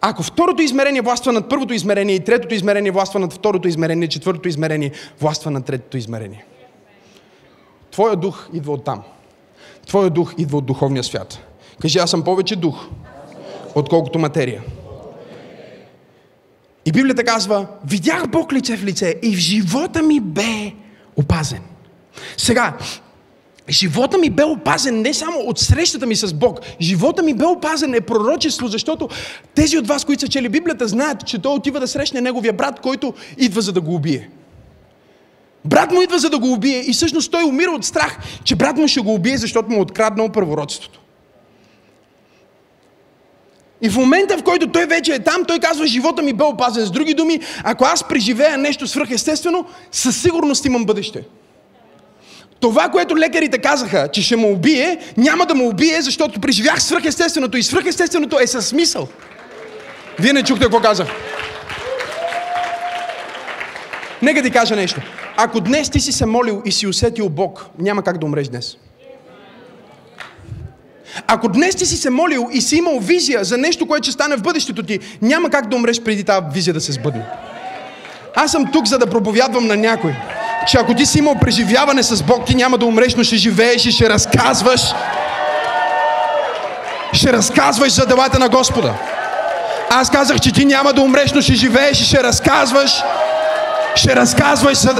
[0.00, 4.48] Ако второто измерение властва над първото измерение и третото измерение властва над второто измерение, четвъртото
[4.48, 6.44] измерение властва над третото измерение.
[7.90, 9.02] Твоя дух идва от там.
[9.88, 11.38] Твоя дух идва от духовния свят.
[11.82, 12.86] Кажи, аз съм повече дух,
[13.74, 14.62] отколкото материя.
[16.86, 20.72] И Библията казва, видях Бог лице в лице и в живота ми бе
[21.16, 21.60] опазен.
[22.36, 22.76] Сега,
[23.68, 26.60] живота ми бе опазен не само от срещата ми с Бог.
[26.80, 29.08] Живота ми бе опазен е пророчество, защото
[29.54, 32.80] тези от вас, които са чели Библията, знаят, че той отива да срещне неговия брат,
[32.80, 34.30] който идва за да го убие.
[35.68, 38.76] Брат му идва за да го убие и всъщност той умира от страх, че брат
[38.76, 41.00] му ще го убие, защото му е откраднал първородството.
[43.82, 46.86] И в момента, в който той вече е там, той казва, живота ми бе опазен.
[46.86, 51.22] С други думи, ако аз преживея нещо свръхестествено, със сигурност имам бъдеще.
[52.60, 57.56] Това, което лекарите казаха, че ще му убие, няма да му убие, защото преживях свръхестественото
[57.56, 59.08] и свръхестественото е със смисъл.
[60.18, 61.08] Вие не чухте какво казах.
[64.22, 65.00] Нека ти кажа нещо.
[65.40, 68.76] Ако днес ти си се молил и си усетил Бог, няма как да умреш днес.
[71.26, 74.36] Ако днес ти си се молил и си имал визия за нещо, което ще стане
[74.36, 77.24] в бъдещето ти, няма как да умреш преди тази визия да се сбъдне.
[78.34, 80.14] Аз съм тук, за да проповядвам на някой,
[80.66, 83.86] че ако ти си имал преживяване с Бог, ти няма да умреш, но ще живееш
[83.86, 84.80] и ще разказваш.
[87.12, 88.94] Ще разказваш за делата на Господа.
[89.90, 93.02] Аз казах, че ти няма да умреш, но ще живееш и ще разказваш
[93.98, 94.94] ще разказваш за,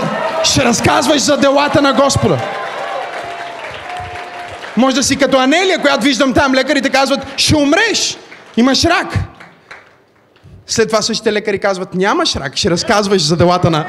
[0.44, 2.38] ще разказваш за делата на Господа.
[4.76, 6.54] Може да си като Анелия, която виждам там.
[6.54, 8.18] Лекарите казват, ще умреш.
[8.56, 9.18] Имаш рак.
[10.66, 13.86] След това същите лекари казват, нямаш рак, ще разказваш за делата на...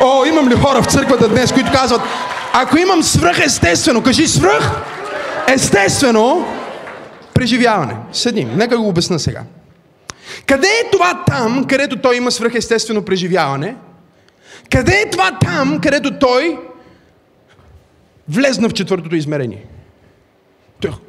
[0.00, 2.00] О, имам ли хора в църквата днес, които казват,
[2.52, 4.70] ако имам свръх естествено, кажи свръх
[5.48, 6.46] естествено
[7.34, 7.96] преживяване.
[8.12, 9.40] Седим, нека го обясна сега.
[10.46, 13.74] Къде е това там, където той има свръхестествено преживяване?
[14.70, 16.58] Къде е това там, където той
[18.28, 19.66] влезна в четвъртото измерение?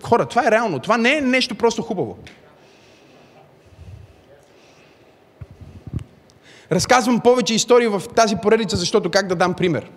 [0.03, 0.79] Хора, това е реално.
[0.79, 2.17] Това не е нещо просто хубаво.
[6.71, 9.91] Разказвам повече истории в тази поредица, защото как да дам пример?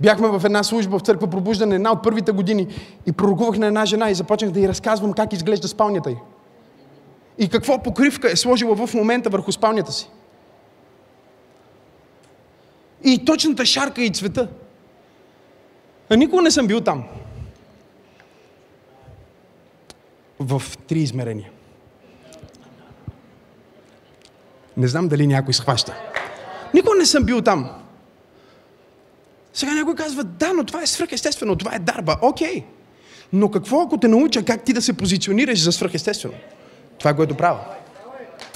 [0.00, 2.68] Бяхме в една служба в църква пробуждане една от първите години
[3.06, 6.16] и пророкувах на една жена и започнах да й разказвам как изглежда спалнята й.
[7.38, 10.10] И какво покривка е сложила в момента върху спалнята си.
[13.04, 14.48] И точната шарка и цвета.
[16.10, 17.04] А никога не съм бил там.
[20.38, 21.50] В три измерения.
[24.76, 25.94] Не знам дали някой схваща.
[26.74, 27.70] Никога не съм бил там.
[29.54, 32.16] Сега някой казва, да, но това е свръхестествено, това е дарба.
[32.22, 32.64] Окей.
[33.32, 36.34] Но какво ако те науча как ти да се позиционираш за свръхестествено?
[36.98, 37.60] Това е което правя.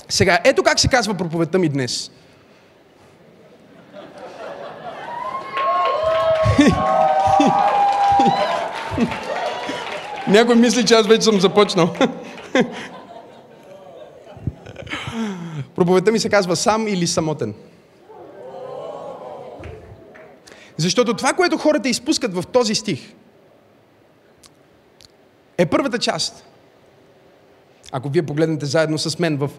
[0.09, 2.11] Сега, ето как се казва проповедта ми днес.
[10.28, 11.95] Някой мисли, че аз вече съм започнал.
[15.74, 17.55] Проповедта ми се казва сам или самотен.
[20.76, 23.14] Защото това, което хората изпускат в този стих,
[25.59, 26.45] е първата част.
[27.93, 29.51] Ако вие погледнете заедно с мен в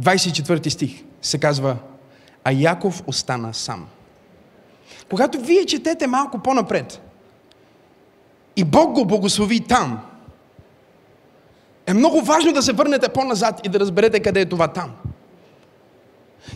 [0.00, 1.76] 24 стих, се казва,
[2.44, 3.86] а Яков остана сам.
[5.10, 7.00] Когато вие четете малко по-напред,
[8.56, 10.00] и Бог го благослови там,
[11.86, 14.92] е много важно да се върнете по-назад и да разберете къде е това там.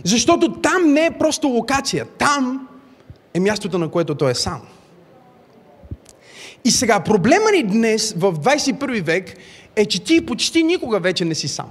[0.04, 2.06] Защото там не е просто локация.
[2.18, 2.68] Там
[3.34, 4.60] е мястото, на което той е сам.
[6.64, 9.36] И сега, проблема ни днес, в 21 век,
[9.80, 11.70] е, че ти почти никога вече не си сам.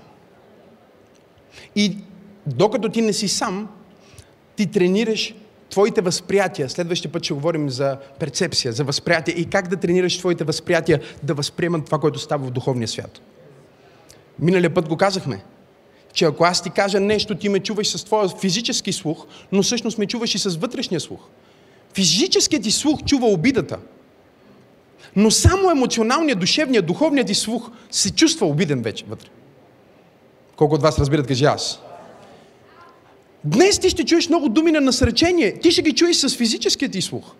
[1.76, 1.98] И
[2.46, 3.68] докато ти не си сам,
[4.56, 5.36] ти тренираш
[5.70, 6.70] твоите възприятия.
[6.70, 11.34] Следващия път ще говорим за перцепция, за възприятие и как да тренираш твоите възприятия да
[11.34, 13.22] възприемат това, което става в духовния свят.
[14.40, 15.44] Миналия път го казахме,
[16.14, 19.98] че ако аз ти кажа нещо, ти ме чуваш с твоя физически слух, но всъщност
[19.98, 21.20] ме чуваш и с вътрешния слух.
[21.94, 23.78] Физическият ти слух чува обидата,
[25.16, 29.28] но само емоционалният, душевният, духовният ти слух се чувства обиден вече вътре.
[30.56, 31.82] Колко от вас разбират, кажи аз.
[33.44, 35.60] Днес ти ще чуеш много думи на насречение.
[35.60, 37.32] Ти ще ги чуеш с физическия ти слух.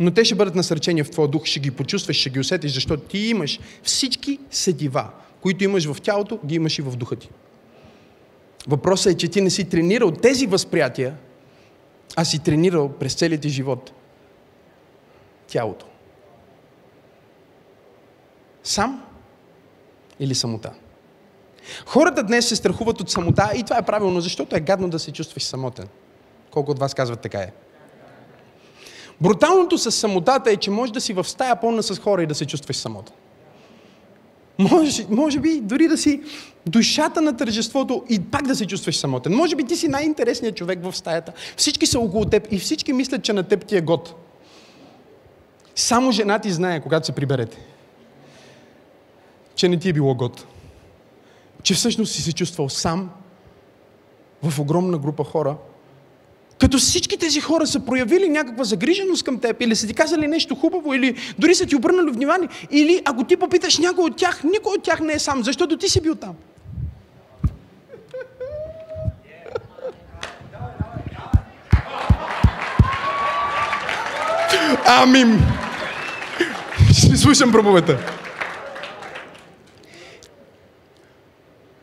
[0.00, 3.02] Но те ще бъдат насречения в твоя дух, ще ги почувстваш, ще ги усетиш, защото
[3.02, 5.08] ти имаш всички седива,
[5.40, 7.28] които имаш в тялото, ги имаш и в духа ти.
[8.68, 11.14] Въпросът е, че ти не си тренирал тези възприятия,
[12.16, 13.92] а си тренирал през целият ти живот
[15.48, 15.86] тялото.
[18.64, 19.02] Сам
[20.20, 20.72] или самота?
[21.86, 25.12] Хората днес се страхуват от самота и това е правилно, защото е гадно да се
[25.12, 25.88] чувстваш самотен.
[26.50, 27.52] Колко от вас казват така е?
[29.20, 32.34] Бруталното с самотата е, че може да си в стая пълна с хора и да
[32.34, 33.14] се чувстваш самотен.
[34.58, 36.22] Може, може би дори да си
[36.66, 39.34] душата на тържеството и пак да се чувстваш самотен.
[39.34, 41.32] Може би ти си най-интересният човек в стаята.
[41.56, 44.14] Всички са около теб и всички мислят, че на теб ти е год.
[45.74, 47.58] Само жена ти знае, когато се приберете,
[49.54, 50.46] че не ти е било год.
[51.62, 53.10] Че всъщност си се чувствал сам
[54.42, 55.56] в огромна група хора,
[56.58, 60.54] като всички тези хора са проявили някаква загриженост към теб, или са ти казали нещо
[60.54, 64.72] хубаво, или дори са ти обърнали внимание, или ако ти попиташ някой от тях, никой
[64.72, 66.34] от тях не е сам, защото ти си бил там.
[74.86, 75.40] Амин.
[76.92, 78.13] Ще слушам проповета.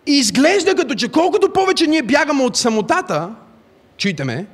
[0.08, 3.30] И изглежда като, че колкото повече ние бягаме от самотата,
[3.97, 4.45] чуйте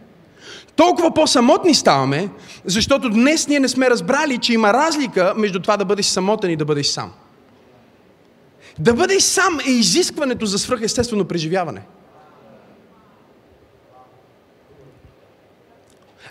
[0.76, 2.30] толкова по-самотни ставаме,
[2.66, 6.56] защото днес ние не сме разбрали, че има разлика между това да бъдеш самотен и
[6.56, 7.14] да бъдеш сам.
[8.80, 11.82] Да бъдеш сам е изискването за свръхестествено преживяване.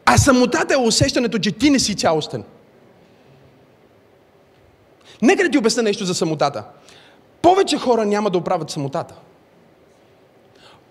[0.04, 2.44] А самотата е усещането, че ти не си цялостен.
[5.22, 6.64] Нека да ти обясня нещо за самотата.
[7.46, 9.14] Повече хора няма да оправят самотата.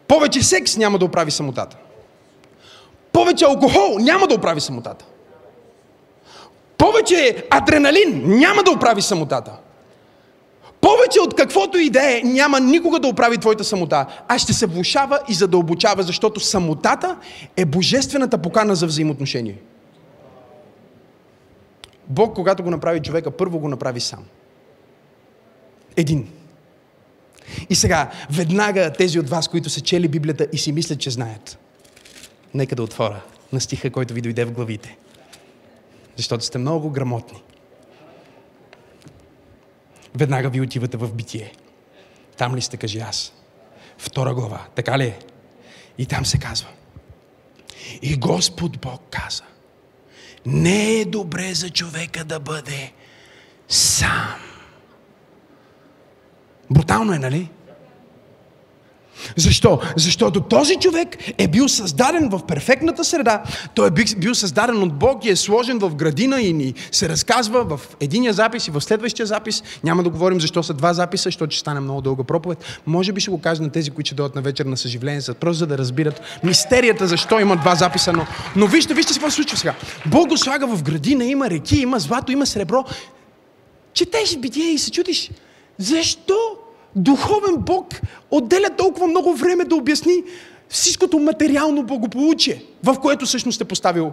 [0.08, 1.78] Повече секс няма да оправи самотата.
[3.12, 5.06] Повече алкохол няма да оправи самотата.
[6.78, 9.52] Повече адреналин няма да оправи самотата.
[10.82, 14.66] Повече от каквото и да е, няма никога да оправи твоята самота, а ще се
[14.66, 17.18] влушава и задълбочава, защото самотата
[17.58, 19.58] е божествената покана за взаимоотношение.
[22.08, 24.24] Бог, когато го направи човека, първо го направи сам.
[25.98, 26.35] Един.
[27.70, 31.60] И сега, веднага тези от вас, които са чели Библията и си мислят, че знаят,
[32.54, 33.22] нека да отворя
[33.54, 34.98] на стиха, който ви дойде в главите.
[36.16, 37.44] Защото сте много грамотни.
[40.16, 41.54] Веднага ви отивате в битие.
[42.38, 43.34] Там ли сте, кажи аз?
[43.98, 44.68] Втора глава.
[44.76, 45.20] Така ли е?
[45.98, 46.68] И там се казва.
[48.02, 49.44] И Господ Бог каза,
[50.46, 52.94] не е добре за човека да бъде
[53.70, 54.36] сам.
[56.72, 57.50] Брутално е, нали?
[59.36, 59.80] Защо?
[59.98, 63.44] Защото този човек е бил създаден в перфектната среда.
[63.76, 67.64] Той е бил създаден от Бог и е сложен в градина и ни се разказва
[67.64, 69.64] в единия запис и в следващия запис.
[69.84, 72.82] Няма да говорим защо са два записа, защото ще стане много дълга проповед.
[72.86, 75.34] Може би ще го кажа на тези, които ще дойдат на вечер на съживление, за
[75.34, 78.14] просто за да разбират мистерията защо има два записа.
[78.14, 79.76] Но, но вижте, вижте какво се случва сега.
[80.06, 82.86] Бог го слага в градина, има реки, има злато, има сребро.
[83.94, 85.32] Четеш битие и се чудиш.
[85.78, 86.38] Защо
[86.96, 87.88] духовен Бог
[88.32, 90.24] отделя толкова много време да обясни
[90.70, 94.12] всичкото материално благополучие, в което всъщност е поставил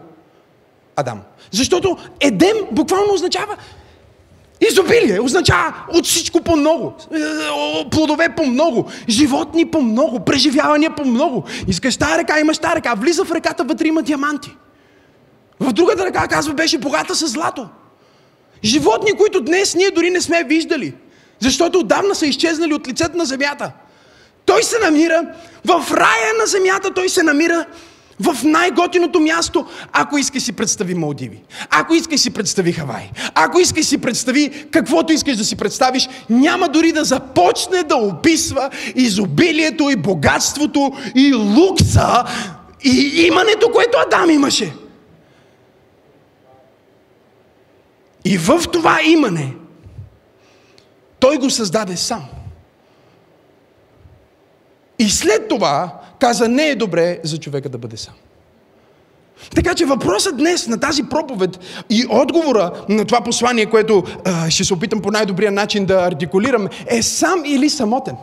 [0.97, 1.21] Адам.
[1.51, 3.57] Защото Едем буквално означава
[4.71, 6.95] Изобилие означава от всичко по много.
[7.15, 8.91] Е, плодове по много.
[9.09, 10.21] Животни по много.
[10.21, 11.45] Преживявания по много.
[11.69, 12.95] Искаш тази река, имаш тази река.
[12.95, 14.51] Влиза в реката, вътре има диаманти.
[15.61, 17.69] В другата ръка, казва, беше богата с злато.
[18.65, 20.95] Животни, които днес ние дори не сме виждали.
[21.43, 23.72] Защото отдавна са изчезнали от лицето на земята.
[24.45, 25.24] Той се намира
[25.64, 27.66] в рая на земята, той се намира
[28.20, 33.86] в най-готиното място, ако искаш си представи Малдиви, ако искаш си представи Хавай, ако искаш
[33.86, 39.97] си представи каквото искаш да си представиш, няма дори да започне да описва изобилието и
[39.97, 42.24] богатството и лукса
[42.84, 44.72] и имането, което Адам имаше.
[48.24, 49.55] И в това имане
[51.23, 52.25] той го създаде сам.
[54.99, 58.14] И след това каза, не е добре за човека да бъде сам.
[59.55, 61.59] Така че въпросът днес на тази проповед
[61.91, 66.68] и отговора на това послание, което а, ще се опитам по най-добрия начин да артикулирам,
[66.87, 68.16] е сам или самотен.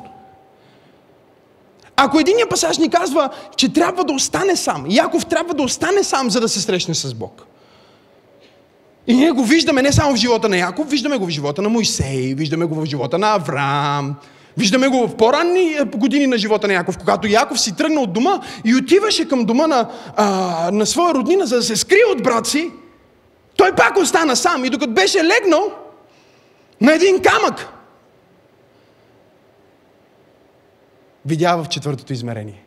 [1.95, 6.29] Ако единия пасаж ни казва, че трябва да остане сам, Яков трябва да остане сам,
[6.29, 7.45] за да се срещне с Бог.
[9.09, 11.69] И ние го виждаме не само в живота на Яков, виждаме го в живота на
[11.69, 14.15] Моисей, виждаме го в живота на Авраам,
[14.57, 18.13] Виждаме го в по-ранни е, години на живота на Яков, когато Яков си тръгна от
[18.13, 20.25] дома и отиваше към дома на, а,
[20.71, 22.71] на своя роднина, за да се скрие от брат си.
[23.57, 25.71] Той пак остана сам и докато беше легнал
[26.81, 27.67] на един камък,
[31.25, 32.63] видя в четвъртото измерение.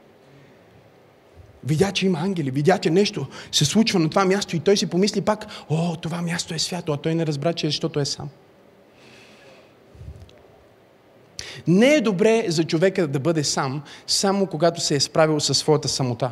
[1.65, 4.87] Видя, че има ангели, видя, че нещо се случва на това място и той си
[4.87, 8.05] помисли пак, о, това място е свято, а той не разбра, че е, защото е
[8.05, 8.29] сам.
[11.67, 15.89] Не е добре за човека да бъде сам, само когато се е справил със своята
[15.89, 16.31] самота.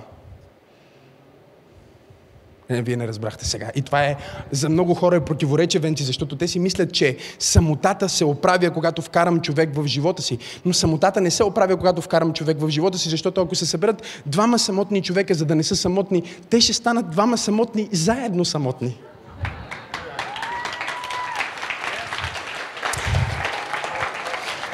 [2.70, 3.70] Не, вие не разбрахте сега.
[3.74, 4.16] И това е
[4.50, 9.02] за много хора е противоречие, Венци, защото те си мислят, че самотата се оправя, когато
[9.02, 10.38] вкарам човек в живота си.
[10.64, 14.02] Но самотата не се оправя, когато вкарам човек в живота си, защото ако се съберат
[14.26, 18.98] двама самотни човека, за да не са самотни, те ще станат двама самотни, заедно самотни.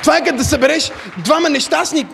[0.03, 0.93] Това е като да събереш
[1.25, 2.07] двама нещастни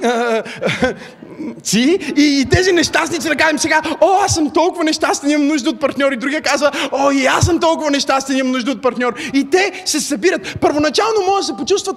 [1.62, 5.70] си и, и тези нещастници да кажем сега, о, аз съм толкова нещастен, имам нужда
[5.70, 6.12] от партньор.
[6.12, 9.14] И другия казва, о, и аз съм толкова нещастен, имам нужда от партньор.
[9.34, 10.60] И те се събират.
[10.60, 11.96] Първоначално може да се почувстват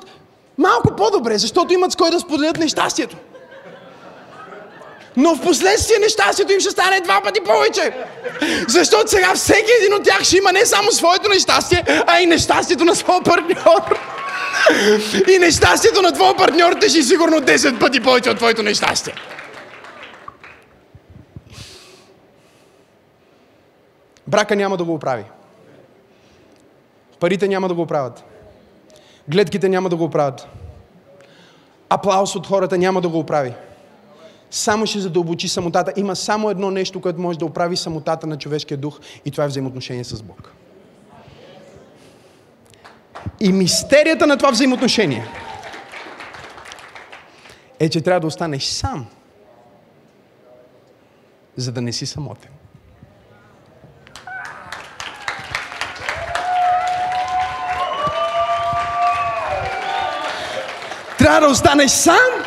[0.57, 3.15] малко по-добре, защото имат с кой да споделят нещастието.
[5.17, 7.91] Но в последствие нещастието им ще стане два пъти повече.
[8.67, 12.85] Защото сега всеки един от тях ще има не само своето нещастие, а и нещастието
[12.85, 13.99] на своя партньор.
[15.35, 19.13] И нещастието на твоя партньор тежи сигурно 10 пъти повече от твоето нещастие.
[24.27, 25.23] Брака няма да го оправи.
[27.19, 28.23] Парите няма да го оправят.
[29.27, 30.47] Гледките няма да го оправят.
[31.89, 33.53] Аплаус от хората няма да го оправи.
[34.51, 35.93] Само ще задълбочи самотата.
[35.95, 39.47] Има само едно нещо, което може да оправи самотата на човешкия дух и това е
[39.47, 40.51] взаимоотношение с Бог.
[43.39, 45.27] И мистерията на това взаимоотношение
[47.79, 49.05] е, че трябва да останеш сам,
[51.55, 52.54] за да не си самотен.
[61.25, 62.43] Трябва да останеш сам,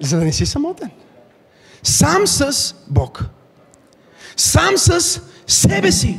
[0.00, 0.90] за да не си самотен.
[1.82, 3.22] Сам с Бог.
[4.36, 6.18] Сам с себе си.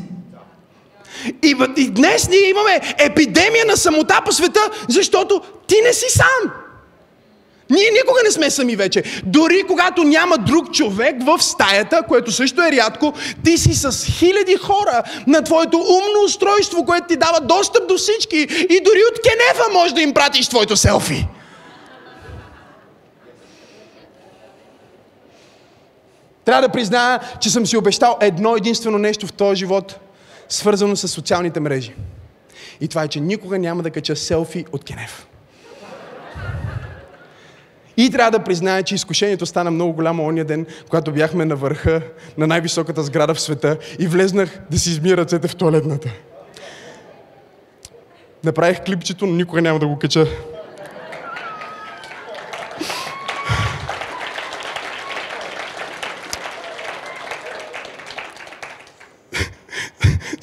[1.43, 6.51] И, и днес ние имаме епидемия на самота по света, защото ти не си сам.
[7.70, 9.03] Ние никога не сме сами вече.
[9.26, 13.13] Дори когато няма друг човек в стаята, което също е рядко,
[13.45, 18.38] ти си с хиляди хора на твоето умно устройство, което ти дава достъп до всички.
[18.70, 21.28] И дори от Кенефа може да им пратиш твоето селфи.
[26.46, 30.00] Трябва да призная, че съм си обещал едно единствено нещо в този живот–
[30.50, 31.96] свързано с социалните мрежи.
[32.82, 35.28] И това е, че никога няма да кача селфи от Кенев.
[37.98, 42.02] И трябва да призная, че изкушението стана много голямо ония ден, когато бяхме на върха
[42.38, 46.10] на най-високата сграда в света и влезнах да си измия ръцете в туалетната.
[48.44, 50.28] Направих клипчето, но никога няма да го кача.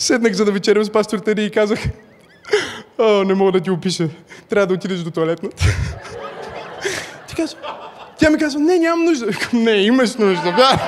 [0.07, 1.79] Седнах за да вечерям с пастор Теди и казах,
[2.99, 4.09] О, не мога да ти опиша.
[4.49, 5.57] Трябва да отидеш до туалетната.
[7.29, 7.59] Ти казва,
[8.19, 9.27] тя ми казва, не, нямам нужда.
[9.53, 10.53] Не, имаш нужда.
[10.53, 10.79] Да.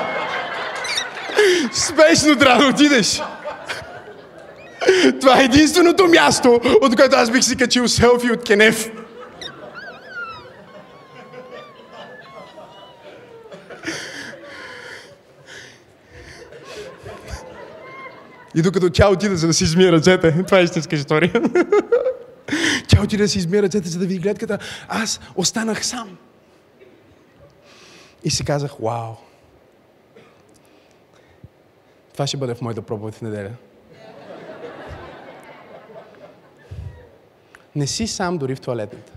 [1.73, 3.23] Спешно трябва да отидеш.
[5.21, 8.91] Това е единственото място, от което аз бих си качил селфи от Кенев.
[18.59, 21.33] И докато тя отида, за да си измие ръцете, това е истинска история.
[22.89, 26.19] тя отида да си измие ръцете, за да види гледката, аз останах сам.
[28.25, 29.15] И си казах, вау,
[32.13, 33.51] това ще бъде в моята проповед в неделя.
[37.77, 39.13] Не си сам дори в туалетната.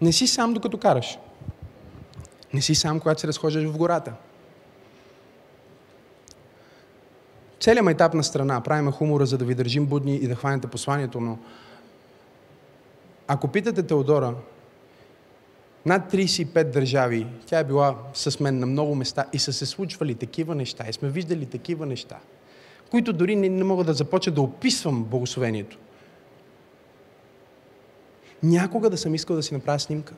[0.00, 1.18] Не си сам докато караш.
[2.52, 4.12] Не си сам, когато се разхождаш в гората.
[7.60, 8.60] Целият етап на страна.
[8.60, 11.38] Правиме хумора, за да ви държим будни и да хванете посланието, но
[13.28, 14.34] ако питате Теодора,
[15.86, 20.14] над 35 държави, тя е била с мен на много места и са се случвали
[20.14, 22.18] такива неща и сме виждали такива неща,
[22.90, 25.78] които дори не, не мога да започна да описвам благословението.
[28.42, 30.14] Някога да съм искал да си направя снимка.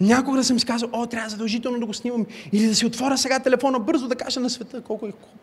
[0.00, 2.26] Някога да съм си казал, о, трябва задължително да го снимам.
[2.52, 5.38] Или да си отворя сега телефона бързо да кажа на света колко е хубаво.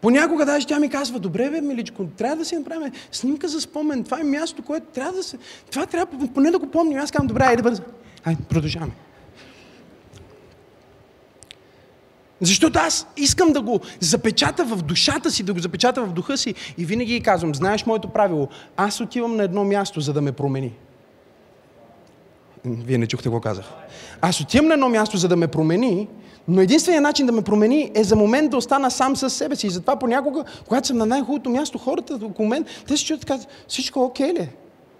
[0.00, 4.04] Понякога даже тя ми казва, добре бе, миличко, трябва да си направим снимка за спомен.
[4.04, 5.38] Това е място, което трябва да се...
[5.70, 6.98] Това трябва поне да го помним.
[6.98, 7.82] Аз казвам, добре, айде бързо.
[8.24, 8.92] Айде, продължаваме.
[12.42, 16.54] Защото аз искам да го запечата в душата си, да го запечата в духа си
[16.78, 20.72] и винаги казвам, знаеш моето правило, аз отивам на едно място, за да ме промени.
[22.64, 23.64] Вие не чухте го казах.
[24.20, 26.08] Аз отивам на едно място, за да ме промени,
[26.48, 29.66] но единственият начин да ме промени е за момент да остана сам с себе си.
[29.66, 33.48] И затова понякога, когато съм на най-хубавото място, хората около мен, те се чуят казват,
[33.68, 34.52] всичко окей ли е?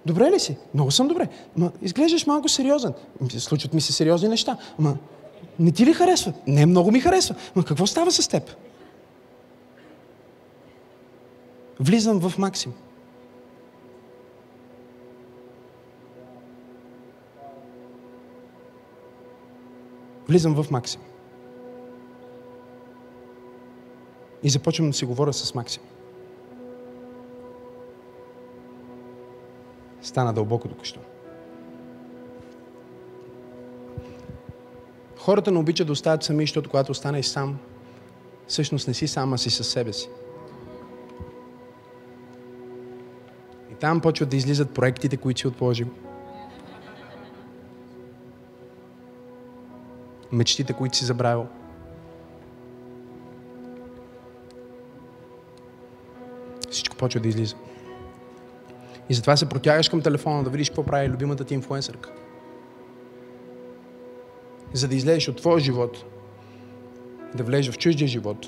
[0.06, 0.56] Добре ли си?
[0.74, 1.28] Много съм добре.
[1.56, 2.92] Но изглеждаш малко сериозен.
[3.38, 4.56] Случват ми се сериозни неща.
[4.78, 4.96] Ама
[5.58, 6.32] не ти ли харесва?
[6.46, 7.34] Не, много ми харесва.
[7.56, 8.56] Но какво става с теб?
[11.80, 12.72] Влизам в Максим.
[20.28, 21.00] Влизам в Максим.
[24.42, 25.82] И започвам да си говоря с Максим.
[30.02, 31.00] Стана дълбоко току-що.
[35.22, 37.58] Хората не обичат да остават сами, защото когато останеш сам,
[38.46, 40.08] всъщност не си сам, а си със себе си.
[43.72, 45.86] И там почват да излизат проектите, които си отложил.
[50.32, 51.46] Мечтите, които си забравил.
[56.70, 57.56] Всичко почва да излиза.
[59.08, 62.21] И затова се протягаш към телефона да видиш какво прави любимата ти инфлуенсърка
[64.72, 66.04] за да излезеш от твоя живот,
[67.34, 68.46] да влезеш в чуждия живот.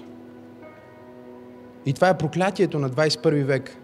[1.87, 3.77] И това е проклятието на 21 век.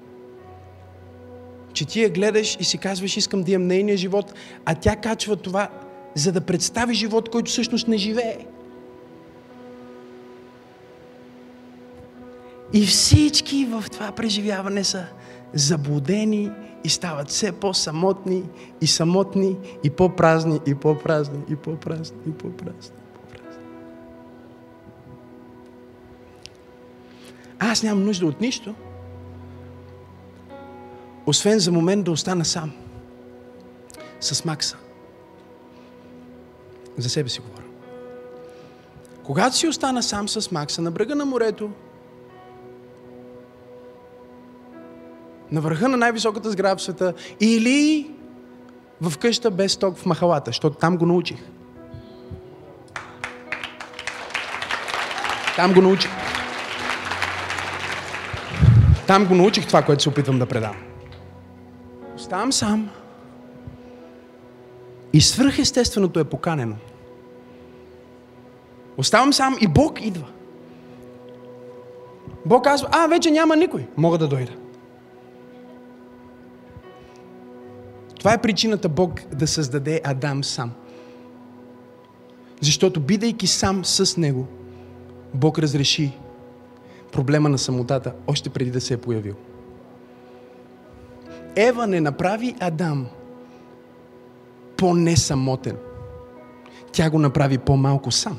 [1.72, 4.34] Че ти я гледаш и си казваш, искам да имам нейния живот,
[4.64, 5.68] а тя качва това,
[6.14, 8.46] за да представи живот, който всъщност не живее.
[12.72, 15.06] И всички в това преживяване са
[15.54, 16.50] заблудени
[16.84, 18.44] и стават все по-самотни
[18.80, 22.96] и самотни и по-празни и по-празни и по-празни и по-празни.
[27.58, 28.74] Аз нямам нужда от нищо,
[31.26, 32.72] освен за момент да остана сам
[34.20, 34.76] с Макса.
[36.98, 37.64] За себе си говоря.
[39.22, 41.70] Когато си остана сам с Макса на брега на морето,
[45.52, 48.10] на върха на най-високата сграда в света или
[49.00, 51.38] в къща без ток в махалата, защото там го научих.
[55.56, 56.10] Там го научих.
[59.06, 60.76] Там го научих това, което се опитвам да предам.
[62.16, 62.90] Оставам сам.
[65.12, 66.76] И свръхестественото е поканено.
[68.96, 70.26] Оставам сам и Бог идва.
[72.46, 73.86] Бог казва, а, вече няма никой.
[73.96, 74.52] Мога да дойда.
[78.20, 80.72] Това е причината Бог да създаде Адам сам.
[82.60, 84.46] Защото бидейки сам с него,
[85.34, 86.18] Бог разреши
[87.12, 89.34] проблема на самотата още преди да се е появил.
[91.56, 93.06] Ева не направи Адам
[94.76, 95.76] по-несамотен.
[96.92, 98.38] Тя го направи по-малко сам.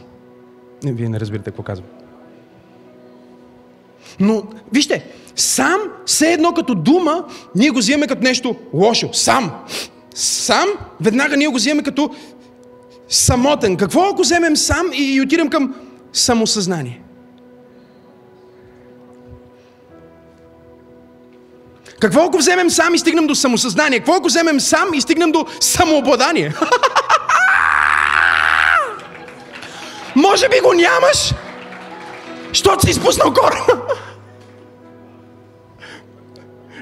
[0.83, 2.00] Вие не разбирате какво казвам.
[4.19, 4.43] Но,
[4.73, 7.23] вижте, сам, все едно като дума,
[7.55, 9.09] ние го взимаме като нещо лошо.
[9.13, 9.51] Сам.
[10.15, 10.67] Сам,
[11.01, 12.09] веднага ние го взимаме като
[13.09, 13.77] самотен.
[13.77, 15.75] Какво ако вземем сам и, отидем към
[16.13, 17.01] самосъзнание?
[21.99, 23.99] Какво ако вземем сам и стигнем до самосъзнание?
[23.99, 26.53] Какво ако вземем сам и стигнем до самообладание?
[30.15, 31.33] Може би го нямаш,
[32.53, 33.81] защото си изпуснал кора.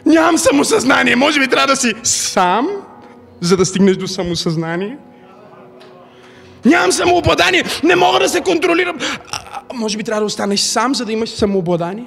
[0.06, 1.16] Нямам самосъзнание.
[1.16, 2.68] Може би трябва да си сам,
[3.42, 4.98] за да стигнеш до самосъзнание.
[6.66, 7.64] Нямам самообладание.
[7.84, 8.98] Не мога да се контролирам.
[9.32, 9.40] А,
[9.74, 12.06] може би трябва да останеш сам, за да имаш самообладание.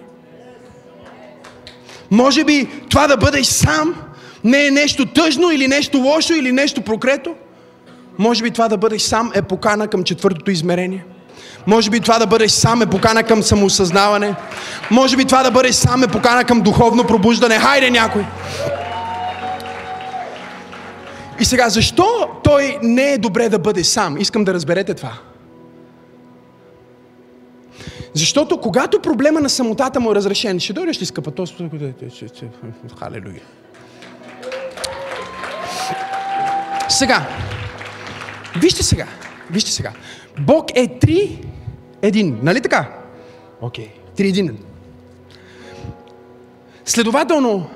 [2.11, 3.95] Може би това да бъдеш сам
[4.45, 7.35] не е нещо тъжно или нещо лошо или нещо прокрето.
[8.19, 11.05] Може би това да бъдеш сам е покана към четвъртото измерение.
[11.67, 14.35] Може би това да бъдеш сам е покана към самоосъзнаване.
[14.91, 17.59] Може би това да бъдеш сам е покана към духовно пробуждане.
[17.59, 18.25] Хайде някой!
[21.41, 24.17] И сега, защо той не е добре да бъде сам?
[24.19, 25.13] Искам да разберете това.
[28.15, 31.31] Защото когато проблема на самотата му е разрешен, ще дойдеш ли скъпа?
[31.31, 31.47] То...
[33.01, 33.41] Халелуя.
[36.89, 37.27] Сега,
[38.57, 39.07] вижте сега,
[39.51, 39.93] вижте сега.
[40.41, 41.45] Бог е три
[42.03, 42.89] един, нали така?
[43.61, 44.17] Окей, okay.
[44.17, 44.59] три един.
[46.85, 47.71] Следователно,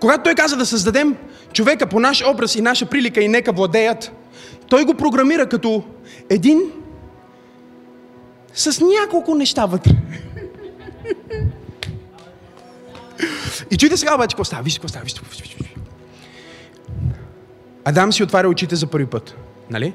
[0.00, 1.16] когато той каза да създадем
[1.52, 4.12] човека по наш образ и наша прилика и нека владеят,
[4.68, 5.82] той го програмира като
[6.30, 6.72] един
[8.54, 9.90] с няколко неща вътре.
[13.70, 14.62] И чуйте сега обаче какво става.
[14.62, 15.04] Вижте какво става.
[15.04, 15.20] Вижте.
[17.84, 19.34] Адам си отваря очите за първи път.
[19.70, 19.94] Нали?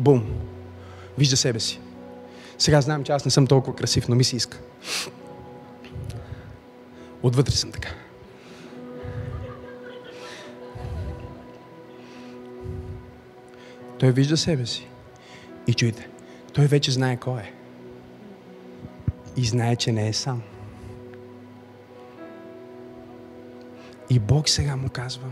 [0.00, 0.24] Бум.
[1.18, 1.80] Вижда себе си.
[2.58, 4.58] Сега знам, че аз не съм толкова красив, но ми се иска.
[7.22, 7.88] Отвътре съм така.
[13.98, 14.88] Той вижда себе си.
[15.66, 16.08] И чуйте,
[16.52, 17.52] той вече знае кой е.
[19.36, 20.42] И знае, че не е сам.
[24.10, 25.28] И Бог сега му казва,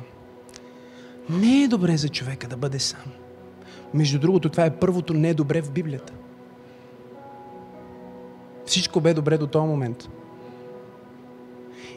[1.31, 3.28] не е добре за човека да бъде сам.
[3.95, 6.13] Между другото, това е първото не е добре в Библията.
[8.67, 10.09] Всичко бе добре до този момент.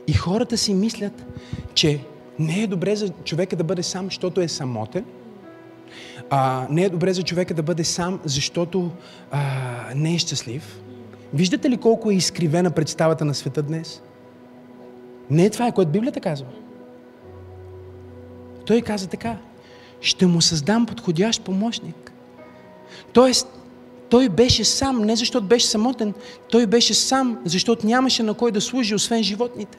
[0.07, 1.25] И хората си мислят,
[1.73, 1.99] че
[2.39, 5.05] не е добре за човека да бъде сам, защото е самотен.
[6.29, 8.91] А, не е добре за човека да бъде сам, защото
[9.31, 9.41] а,
[9.95, 10.81] не е щастлив.
[11.33, 14.01] Виждате ли колко е изкривена представата на света днес?
[15.29, 16.47] Не е това, е което Библията казва.
[18.65, 19.37] Той каза така
[20.01, 22.11] ще му създам подходящ помощник.
[23.13, 23.47] Тоест,
[24.09, 26.13] той беше сам, не защото беше самотен,
[26.49, 29.77] той беше сам, защото нямаше на кой да служи, освен животните.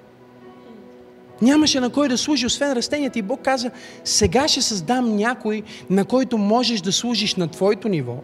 [1.43, 3.19] Нямаше на кой да служи, освен растенията.
[3.19, 3.71] И Бог каза,
[4.05, 8.17] сега ще създам някой, на който можеш да служиш на твоето ниво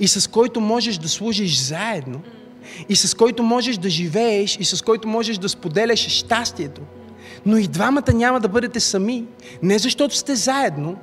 [0.00, 2.20] и с който можеш да служиш заедно
[2.88, 6.80] и с който можеш да живееш и с който можеш да споделяш щастието.
[7.46, 9.24] Но и двамата няма да бъдете сами.
[9.62, 10.96] Не защото сте заедно,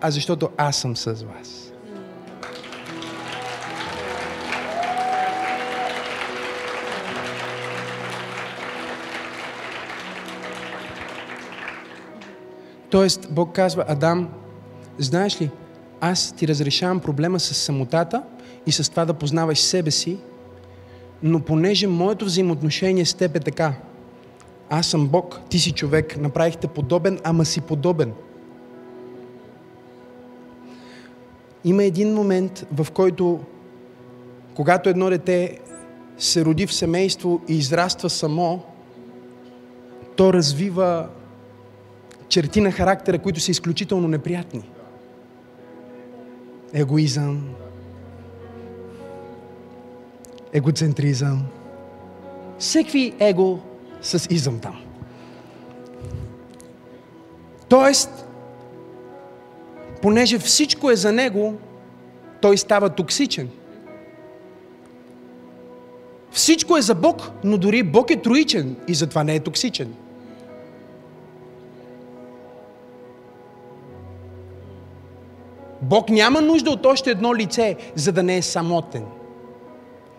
[0.00, 1.72] а защото аз съм с вас.
[12.90, 14.28] Тоест, Бог казва, Адам,
[14.98, 15.50] знаеш ли,
[16.00, 18.22] аз ти разрешавам проблема с самотата
[18.66, 20.18] и с това да познаваш себе си,
[21.22, 23.74] но понеже моето взаимоотношение с теб е така,
[24.70, 28.12] аз съм Бог, ти си човек, направихте подобен, ама си подобен–
[31.64, 33.40] има един момент, в който,
[34.54, 35.58] когато едно дете
[36.18, 38.62] се роди в семейство и израства само,
[40.16, 41.08] то развива
[42.28, 44.70] черти на характера, които са изключително неприятни.
[46.72, 47.48] Егоизъм,
[50.52, 51.46] егоцентризъм,
[52.58, 53.58] всеки его
[54.02, 54.82] с изъм там.
[57.68, 58.29] Тоест,
[60.02, 61.54] понеже всичко е за него,
[62.40, 63.48] той става токсичен.
[66.30, 69.94] Всичко е за Бог, но дори Бог е троичен и затова не е токсичен.
[75.82, 79.04] Бог няма нужда от още едно лице, за да не е самотен.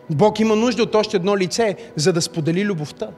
[0.09, 3.09] Бог има нужда от още едно лице, за да сподели любовта.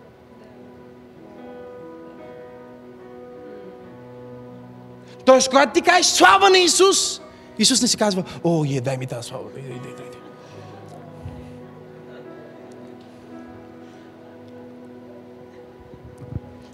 [5.33, 7.21] Тоест, когато ти кажеш слава на Исус,
[7.59, 9.43] Исус не си казва, о, е, дай ми тази слава.
[9.53, 10.05] Дай, дай, дай.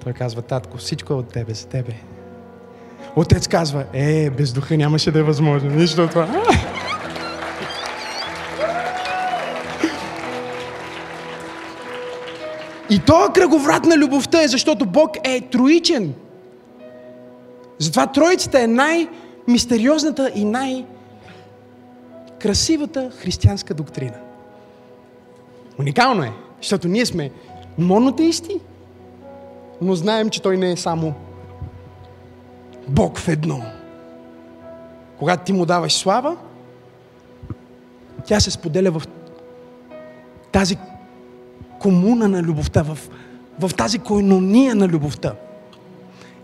[0.03, 1.91] Той казва, татко, всичко е от тебе, за тебе.
[3.15, 5.69] Отец казва, е, без духа нямаше да е възможно.
[5.69, 6.27] Нищо от това.
[12.89, 16.13] И то кръговрат на любовта е, защото Бог е троичен.
[17.79, 24.17] Затова Троицата е най-мистериозната и най-красивата християнска доктрина.
[25.79, 27.31] Уникално е, защото ние сме
[27.77, 28.59] монотеисти,
[29.81, 31.13] но знаем, че Той не е само
[32.87, 33.61] Бог в едно.
[35.19, 36.37] Когато ти му даваш слава,
[38.25, 39.01] тя се споделя в
[40.51, 40.77] тази
[41.79, 42.97] комуна на любовта, в,
[43.59, 45.33] в тази койнония на любовта.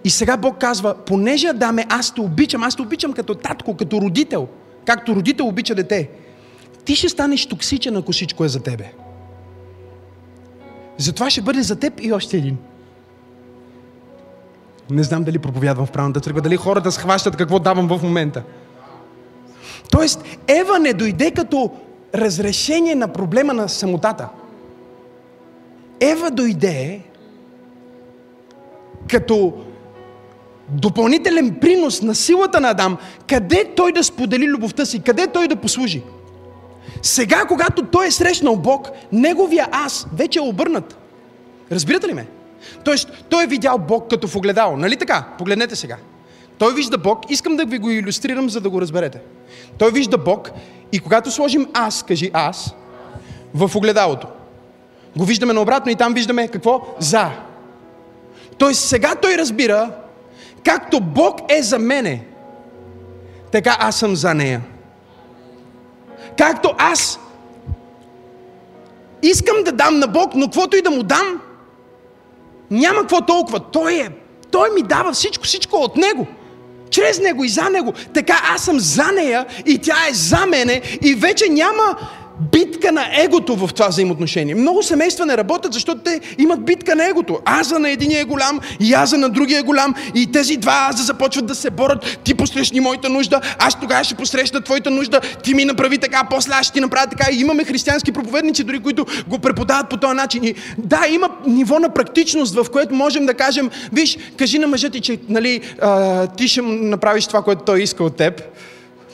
[0.06, 4.02] И сега Бог казва, понеже Адаме, аз те обичам, аз те обичам като татко, като
[4.02, 4.48] родител,
[4.86, 6.10] както родител обича дете.
[6.86, 8.94] Ти ще станеш токсичен, ако всичко е за тебе.
[10.98, 12.58] Затова ще бъде за теб и още един.
[14.90, 18.44] Не знам дали проповядвам в правилната църква, дали хората схващат какво давам в момента.
[19.92, 21.72] Тоест, Ева не дойде като
[22.16, 24.30] разрешение на проблема на самотата.
[26.00, 27.02] Ева дойде
[29.10, 29.65] като
[30.70, 32.98] допълнителен принос на силата на Адам,
[33.28, 36.04] къде той да сподели любовта си, къде той да послужи.
[37.02, 40.98] Сега, когато той е срещнал Бог, неговия аз вече е обърнат.
[41.72, 42.28] Разбирате ли ме?
[42.84, 44.78] Тоест, той е видял Бог като в огледало.
[44.78, 45.26] Нали така?
[45.38, 45.98] Погледнете сега.
[46.58, 47.32] Той вижда Бог.
[47.32, 49.20] Искам да ви го иллюстрирам, за да го разберете.
[49.78, 50.52] Той вижда Бог
[50.92, 52.76] и когато сложим аз, кажи аз,
[53.54, 54.28] в огледалото,
[55.18, 56.96] го виждаме наобратно и там виждаме какво?
[57.00, 57.32] За.
[58.58, 59.92] Тоест сега той разбира,
[60.66, 62.26] както Бог е за мене,
[63.52, 64.62] така аз съм за нея.
[66.38, 67.20] Както аз
[69.22, 71.42] искам да дам на Бог, но каквото и да му дам,
[72.72, 73.60] няма какво толкова.
[73.60, 74.10] Той е.
[74.52, 76.28] Той ми дава всичко, всичко от Него.
[76.90, 77.94] Чрез Него и за Него.
[78.14, 81.98] Така аз съм за нея и тя е за мене и вече няма
[82.40, 84.56] битка на егото в това взаимоотношение.
[84.56, 87.40] Много семейства не работят, защото те имат битка на егото.
[87.46, 91.04] Аза на единия е голям и аза на другия е голям и тези два аза
[91.04, 92.20] започват да се борят.
[92.24, 96.54] Ти посрещни моята нужда, аз тогава ще посрещна твоята нужда, ти ми направи така, после
[96.54, 97.32] аз ще ти направя така.
[97.32, 100.44] И имаме християнски проповедници, дори които го преподават по този начин.
[100.44, 104.90] И да, има ниво на практичност, в което можем да кажем, виж, кажи на мъжа
[104.90, 108.42] ти, че нали, а, ти ще направиш това, което той иска от теб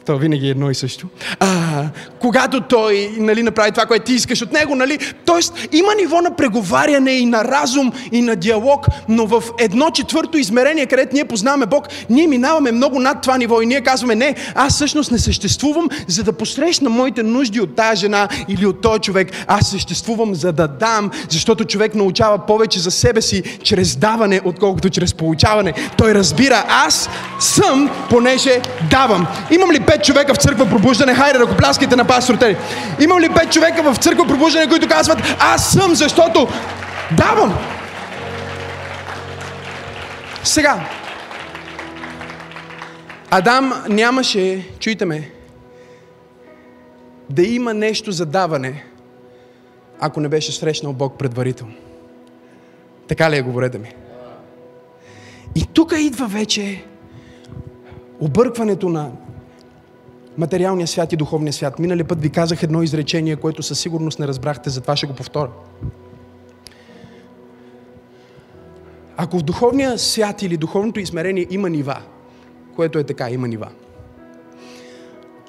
[0.05, 1.07] то винаги е едно и също.
[1.39, 1.83] А,
[2.19, 4.99] когато той нали, направи това, което ти искаш от него, нали?
[5.25, 10.37] Тоест, има ниво на преговаряне и на разум и на диалог, но в едно четвърто
[10.37, 14.35] измерение, където ние познаваме Бог, ние минаваме много над това ниво и ние казваме, не,
[14.55, 18.99] аз всъщност не съществувам, за да посрещна моите нужди от тази жена или от този
[18.99, 19.31] човек.
[19.47, 24.89] Аз съществувам, за да дам, защото човек научава повече за себе си чрез даване, отколкото
[24.89, 25.73] чрез получаване.
[25.97, 29.27] Той разбира, аз съм, понеже давам.
[29.51, 31.13] Имам ли пет човека в църква пробуждане?
[31.13, 32.57] Хайде, ръкопляскайте на пасторите.
[32.99, 36.47] Имам ли пет човека в църква пробуждане, които казват, аз съм, защото
[37.17, 37.57] давам?
[40.43, 40.89] Сега,
[43.29, 45.31] Адам нямаше, чуйте ме,
[47.29, 48.85] да има нещо за даване,
[49.99, 51.73] ако не беше срещнал Бог предварително.
[53.07, 53.93] Така ли е, говорете ми?
[55.55, 56.83] И тук идва вече
[58.19, 59.11] объркването на
[60.41, 61.79] материалния свят и духовния свят.
[61.79, 65.49] Минали път ви казах едно изречение, което със сигурност не разбрахте, затова ще го повторя.
[69.17, 71.97] Ако в духовния свят или духовното измерение има нива,
[72.75, 73.69] което е така, има нива.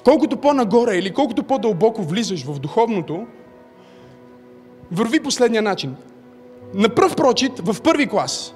[0.03, 3.27] Колкото по-нагоре или колкото по-дълбоко влизаш в духовното,
[4.91, 5.95] върви последния начин.
[6.73, 8.53] На пръв прочит, в първи клас,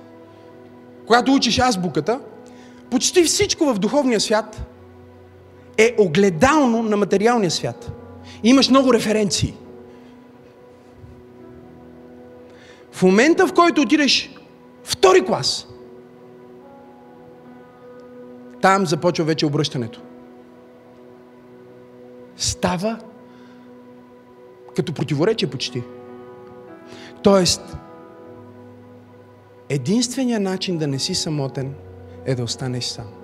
[1.07, 2.19] когато учиш азбуката,
[2.91, 4.67] почти всичко в духовния свят
[5.77, 7.91] е огледално на материалния свят.
[8.43, 9.53] Имаш много референции.
[12.91, 14.35] В момента, в който отидеш
[14.83, 15.67] втори клас,
[18.61, 20.01] там започва вече обръщането.
[22.37, 22.99] Става
[24.75, 25.83] като противоречие почти.
[27.23, 27.77] Тоест,
[29.69, 31.73] единственият начин да не си самотен
[32.25, 33.16] е да останеш сам.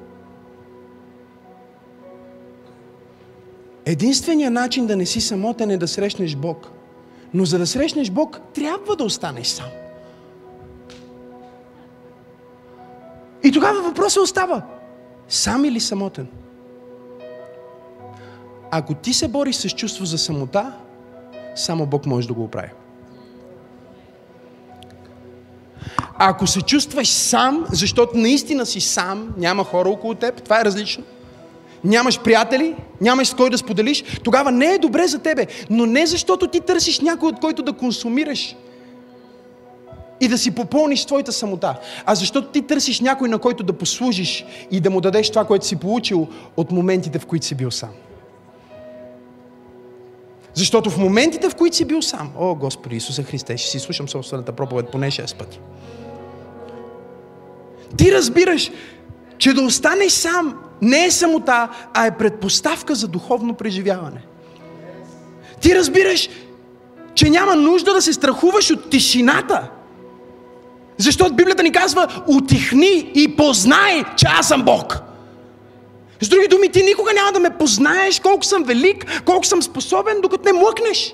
[3.86, 6.72] Единственият начин да не си самотен е да срещнеш Бог.
[7.34, 9.70] Но за да срещнеш Бог, трябва да останеш сам.
[13.44, 14.62] И тогава въпросът остава.
[15.30, 16.28] Сам или самотен?
[18.72, 20.74] Ако ти се бориш с чувство за самота,
[21.56, 22.70] само Бог може да го оправи.
[26.16, 31.04] Ако се чувстваш сам, защото наистина си сам, няма хора около теб, това е различно.
[31.84, 35.48] Нямаш приятели, нямаш с кой да споделиш, тогава не е добре за тебе.
[35.70, 38.56] Но не защото ти търсиш някой, от който да консумираш
[40.22, 41.76] и да си попълниш твоята самота,
[42.06, 45.66] а защото ти търсиш някой, на който да послужиш и да му дадеш това, което
[45.66, 46.28] си получил
[46.58, 47.90] от моментите, в които си бил сам.
[50.54, 54.10] Защото в моментите, в които си бил сам, о, Господи Исуса Христе, ще си слушам
[54.10, 55.60] собствената проповед поне 6 пъти.
[57.98, 58.72] Ти разбираш,
[59.38, 64.22] че да останеш сам не е самота, а е предпоставка за духовно преживяване.
[65.62, 66.30] Ти разбираш,
[67.16, 69.70] че няма нужда да се страхуваш от тишината.
[70.98, 75.00] Защото Библията ни казва, отихни и познай, че аз съм Бог.
[76.22, 80.22] С други думи, ти никога няма да ме познаеш колко съм велик, колко съм способен,
[80.22, 81.14] докато не млъкнеш.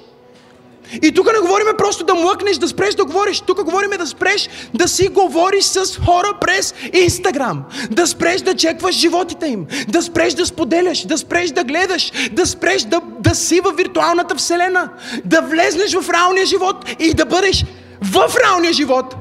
[0.92, 3.42] И тук не говориме просто да млъкнеш, да спреш да говориш.
[3.42, 7.64] Тук говориме да спреш да си говориш с хора през Инстаграм.
[7.92, 9.68] Да спреш да чекваш животите им.
[9.88, 11.06] Да спреш да споделяш.
[11.06, 12.12] Да спреш да гледаш.
[12.32, 14.90] Да спреш да, да си в виртуалната вселена.
[15.26, 17.66] Да влезнеш в реалния живот и да бъдеш
[18.02, 19.16] в реалния живот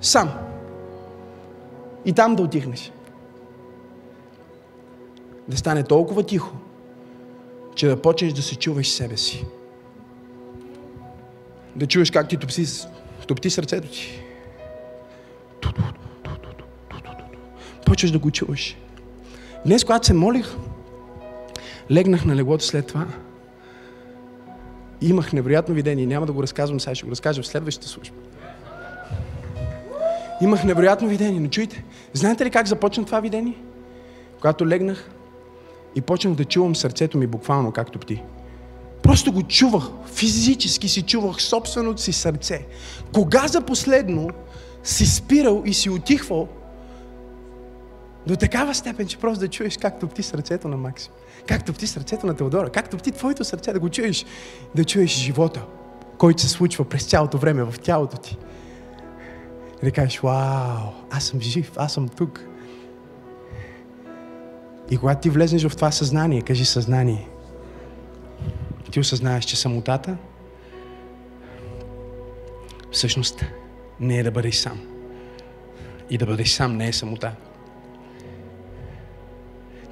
[0.00, 0.30] сам.
[2.04, 2.92] И там да отихнеш.
[5.48, 6.52] Да стане толкова тихо,
[7.74, 9.44] че да почнеш да се чуваш себе си.
[11.76, 12.86] Да чуеш как ти топси,
[13.26, 14.22] топти сърцето ти.
[17.86, 18.76] Почваш да го чуваш.
[19.66, 20.56] Днес, когато се молих,
[21.90, 23.06] легнах на леглото след това.
[25.00, 26.06] Имах невероятно видение.
[26.06, 28.16] Няма да го разказвам сега, ще го разкажа в следващата служба.
[30.40, 31.84] Имах невероятно видение, но чуйте.
[32.12, 33.58] Знаете ли как започна това видение?
[34.36, 35.10] Когато легнах
[35.94, 38.22] и почнах да чувам сърцето ми буквално, както пти.
[39.02, 39.84] Просто го чувах,
[40.14, 42.66] физически си чувах собственото си сърце.
[43.12, 44.28] Кога за последно
[44.84, 46.48] си спирал и си отихвал
[48.26, 51.12] до такава степен, че просто да чуеш как топти сърцето на Максим,
[51.46, 54.26] как топти сърцето на Теодора, как топти твоето сърце, да го чуеш,
[54.74, 55.62] да чуеш живота,
[56.18, 58.38] който се случва през цялото време в тялото ти.
[59.82, 62.40] И да кажеш, вау, аз съм жив, аз съм тук.
[64.90, 67.28] И когато ти влезнеш в това съзнание, кажи съзнание,
[68.92, 70.16] ти осъзнаеш, че самотата
[72.92, 73.44] всъщност
[74.00, 74.80] не е да бъдеш сам.
[76.10, 77.32] И да бъдеш сам не е самота.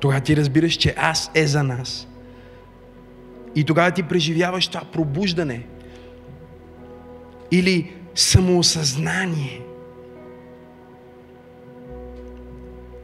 [0.00, 2.08] Тогава ти разбираш, че аз е за нас.
[3.54, 5.66] И тогава ти преживяваш това пробуждане.
[7.50, 9.62] Или самоосъзнание.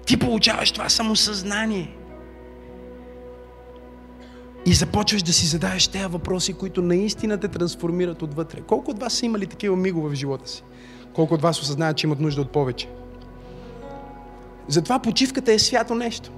[0.06, 1.95] Ти получаваш това самосъзнание.
[4.66, 8.60] И започваш да си задаваш тези въпроси, които наистина те трансформират отвътре.
[8.60, 10.62] Колко от вас са имали такива мигове в живота си?
[11.14, 12.88] Колко от вас осъзнават, че имат нужда от повече?
[14.68, 16.30] Затова почивката е свято нещо.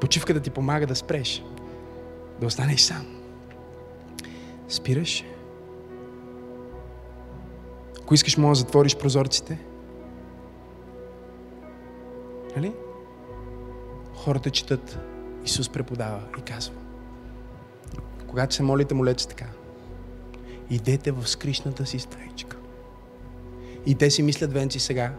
[0.00, 1.42] Почивката ти помага да спреш,
[2.40, 3.06] да останеш сам.
[4.68, 5.24] Спираш.
[8.02, 9.58] Ако искаш, може да затвориш прозорците.
[12.56, 12.72] Нали?
[14.14, 14.98] Хората четат
[15.44, 16.74] Исус преподава и казва,
[18.26, 19.46] когато се молите, молете така.
[20.70, 22.56] Идете в скришната си стаичка.
[23.86, 25.12] И те си мислят венци сега,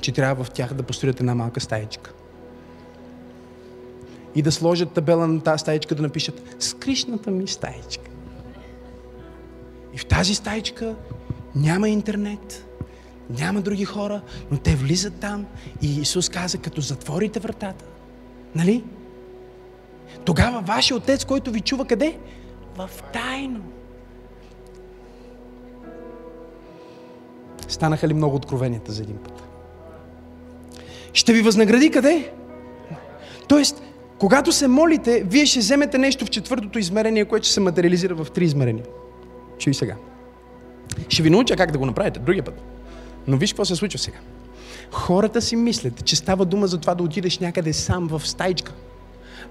[0.00, 2.12] че трябва в тях да построят една малка стаичка.
[4.34, 8.10] И да сложат табела на тази стаичка, да напишат скришната ми стаичка.
[9.94, 10.94] И в тази стаичка
[11.54, 12.66] няма интернет,
[13.30, 15.46] няма други хора, но те влизат там
[15.82, 17.84] и Исус каза, като затворите вратата,
[18.54, 18.84] нали?
[20.24, 22.18] Тогава вашия отец, който ви чува къде?
[22.76, 23.60] В тайно.
[27.68, 29.42] Станаха ли много откровенията за един път?
[31.12, 32.32] Ще ви възнагради къде?
[33.48, 33.82] Тоест,
[34.18, 38.30] когато се молите, вие ще вземете нещо в четвъртото измерение, което ще се материализира в
[38.30, 38.84] три измерения.
[39.58, 39.96] Чуй сега.
[41.08, 42.62] Ще ви науча как да го направите другия път.
[43.26, 44.18] Но виж какво се случва сега.
[44.90, 48.72] Хората си мислят, че става дума за това да отидеш някъде сам в стайчка.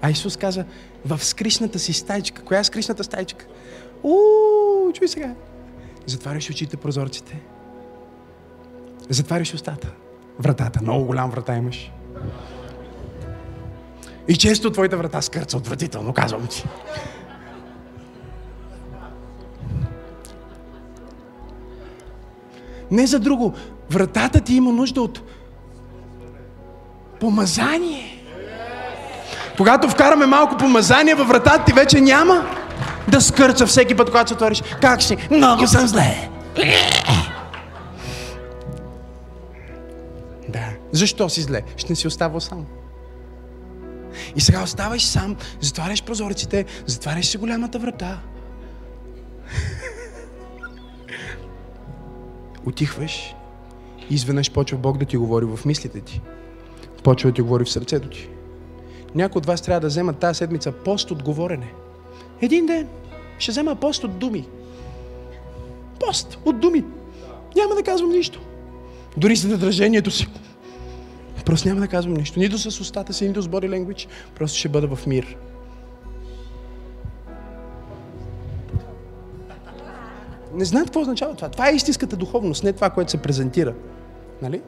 [0.02, 0.64] А Исус каза,
[1.04, 2.42] в скришната си стайчка.
[2.42, 3.46] Коя е скришната стайчка?
[4.02, 5.34] Уу, чуй сега.
[6.06, 7.40] Затваряш очите, прозорците.
[9.08, 9.92] Затваряш устата.
[10.38, 10.82] Вратата.
[10.82, 11.92] Много голям врата имаш.
[14.28, 16.64] И често твоята врата скърца отвратително, казвам ти.
[22.90, 23.54] Не за друго.
[23.90, 25.22] Вратата ти има нужда от
[27.20, 28.13] помазание.
[29.56, 32.46] Когато вкараме малко помазание във вратата ти вече няма
[33.08, 34.62] да скърца всеки път, когато се отвориш.
[34.80, 35.16] Как си?
[35.30, 36.28] Много съм зле.
[40.48, 40.66] Да.
[40.92, 41.62] Защо си зле?
[41.76, 42.66] Ще не си оставал сам.
[44.36, 48.18] И сега оставаш сам, затваряш прозорците, затваряш си голямата врата.
[52.66, 53.34] Отихваш
[54.10, 56.20] и изведнъж почва Бог да ти говори в мислите ти.
[57.02, 58.28] Почва да ти говори в сърцето ти.
[59.14, 61.72] Някои от вас трябва да вземат тази седмица пост от говорене.
[62.40, 62.88] Един ден
[63.38, 64.48] ще взема пост от думи.
[66.06, 66.84] Пост от думи.
[67.56, 68.40] Няма да казвам нищо.
[69.16, 70.28] Дори за надражението си.
[71.44, 72.38] Просто няма да казвам нищо.
[72.38, 74.06] Нито с устата си, нито с body language.
[74.34, 75.36] Просто ще бъда в мир.
[80.54, 81.48] Не знаят какво означава това.
[81.48, 83.74] Това е истинската духовност, не това, което се презентира.
[84.42, 84.62] Нали?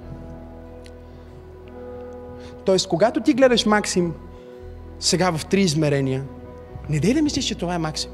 [2.64, 4.14] Тоест, когато ти гледаш Максим
[5.00, 6.24] сега в три измерения,
[6.88, 8.10] не дей да мислиш, че това е Максим.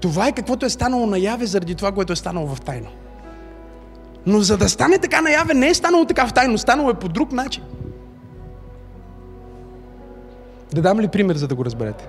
[0.00, 2.88] Това е каквото е станало наяве заради това, което е станало в тайно.
[4.26, 7.08] Но за да стане така наяве, не е станало така в тайно, станало е по
[7.08, 7.62] друг начин.
[10.74, 12.08] Да дам ли пример, за да го разберете?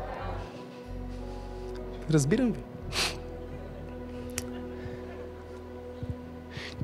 [2.11, 2.59] Разбирам ви.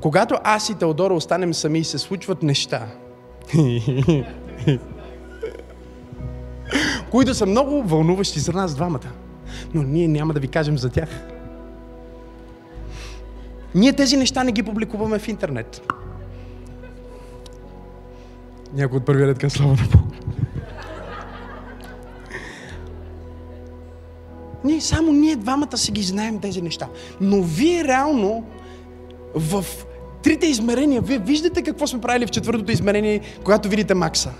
[0.00, 2.86] Когато аз и Теодора останем сами и се случват неща,
[7.10, 9.12] които са много вълнуващи за нас двамата,
[9.74, 11.08] но ние няма да ви кажем за тях.
[13.74, 15.92] Ние тези неща не ги публикуваме в интернет.
[18.74, 20.02] Някой от първия ред към слава на Бог.
[24.64, 26.88] Ние, само ние двамата си ги знаем тези неща.
[27.20, 28.44] Но вие реално
[29.34, 29.64] в
[30.22, 34.32] трите измерения, вие виждате какво сме правили в четвъртото измерение, когато видите Макса.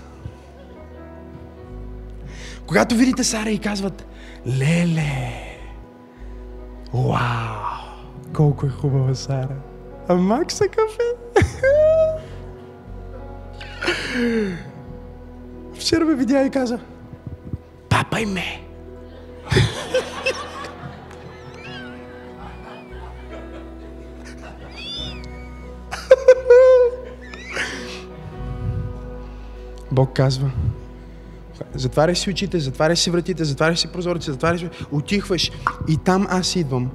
[2.67, 4.05] Когато видите Сара и казват,
[4.47, 5.57] леле,
[6.93, 7.13] вау,
[8.35, 9.55] колко е хубава Сара.
[10.07, 11.03] А Макса кафе?
[15.73, 16.79] Вчера ме видя и каза,
[17.89, 18.61] папай ме.
[29.93, 30.51] Бог казва,
[31.75, 35.51] затваряш си очите, затваряш си вратите, затваряш си прозорците, затваряш отихваш
[35.89, 36.89] и там аз идвам.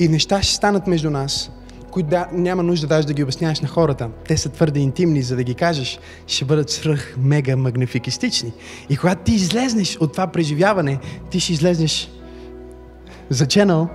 [0.00, 1.50] И неща ще станат между нас,
[1.90, 4.08] които да, няма нужда даже да ги обясняваш на хората.
[4.28, 5.98] Те са твърде интимни, за да ги кажеш.
[6.26, 8.52] Ще бъдат свръх мега магнификистични.
[8.88, 10.98] И когато ти излезнеш от това преживяване,
[11.30, 12.10] ти ще излезнеш
[13.30, 13.88] за ченъл,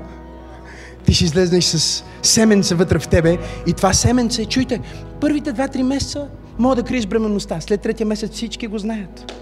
[1.08, 3.38] ти ще излезнеш с семенце вътре в тебе
[3.68, 4.82] и това семенце, чуйте,
[5.22, 6.28] първите два-три месеца
[6.60, 7.62] мога да криеш бременността.
[7.62, 9.34] След третия месец всички го знаят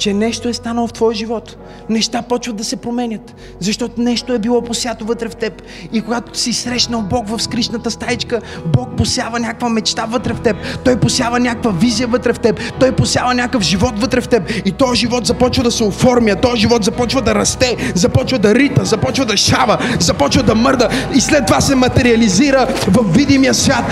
[0.00, 1.56] че нещо е станало в твоя живот.
[1.88, 5.62] Неща почват да се променят, защото нещо е било посято вътре в теб.
[5.92, 10.56] И когато си срещнал Бог в скришната стаичка, Бог посява някаква мечта вътре в теб.
[10.84, 12.60] Той посява някаква визия вътре в теб.
[12.80, 14.50] Той посява някакъв живот вътре в теб.
[14.64, 18.84] И този живот започва да се оформя, този живот започва да расте, започва да рита,
[18.84, 23.84] започва да шава, започва да мърда и след това се материализира в видимия свят.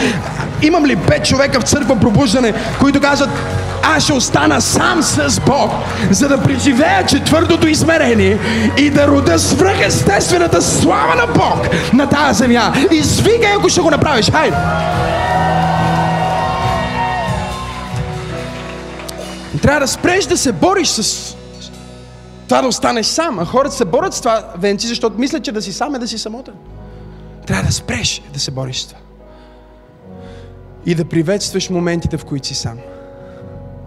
[0.62, 3.30] Имам ли пет човека в църква пробуждане, които казват,
[3.83, 5.72] аз ще остана сам с Бог,
[6.11, 8.39] за да преживея четвъртото измерение
[8.79, 12.72] и да рода свръхестествената слава на Бог на тази земя.
[12.93, 14.31] Извикай, ако ще го направиш.
[14.31, 14.57] Хайде!
[19.63, 21.37] Трябва да спреш да се бориш с
[22.49, 23.38] това да останеш сам.
[23.38, 26.09] А хората се борят с това, Венци, защото мислят, че да си сам е да
[26.09, 26.55] си самотен.
[27.46, 29.00] Трябва да спреш да се бориш с това.
[30.87, 32.79] И да приветстваш моментите, в които си сам.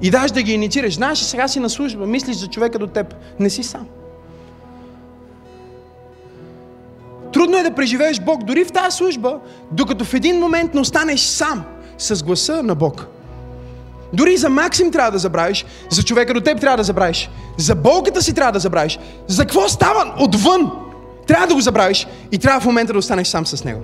[0.01, 0.95] И даже да ги инициираш.
[0.95, 3.15] Знаеш, сега си на служба, мислиш за човека до теб.
[3.39, 3.87] Не си сам.
[7.33, 9.39] Трудно е да преживееш Бог дори в тази служба,
[9.71, 11.63] докато в един момент не останеш сам
[11.97, 13.07] с гласа на Бог.
[14.13, 18.21] Дори за Максим трябва да забравиш, за човека до теб трябва да забравиш, за болката
[18.21, 20.71] си трябва да забравиш, за какво става отвън
[21.27, 23.81] трябва да го забравиш и трябва в момента да останеш сам с него.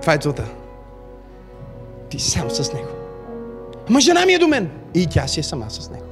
[0.00, 0.44] Това е целта.
[2.10, 2.88] Ти сам с него.
[3.88, 4.70] Ама жена ми е до мен.
[4.94, 6.04] И тя си е сама с него.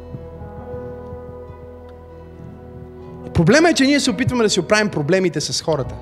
[3.34, 5.94] Проблема е, че ние се опитваме да си оправим проблемите с хората.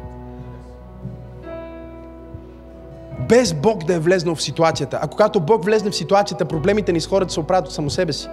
[3.28, 4.98] Без Бог да е влезнал в ситуацията.
[5.02, 8.28] А когато Бог влезне в ситуацията, проблемите ни с хората се оправят само себе си.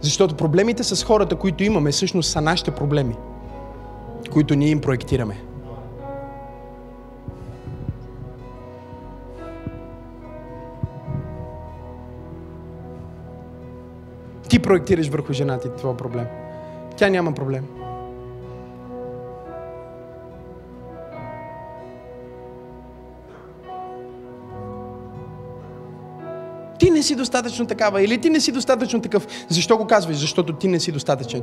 [0.00, 3.14] Защото проблемите с хората, които имаме, всъщност са нашите проблеми,
[4.32, 5.36] които ние им проектираме.
[14.52, 16.26] Ти проектираш върху жена ти това проблем.
[16.96, 17.64] Тя няма проблем.
[26.78, 29.26] ти не си достатъчно такава или ти не си достатъчно такъв.
[29.48, 30.16] Защо го казваш?
[30.16, 31.42] Защото ти не си достатъчен.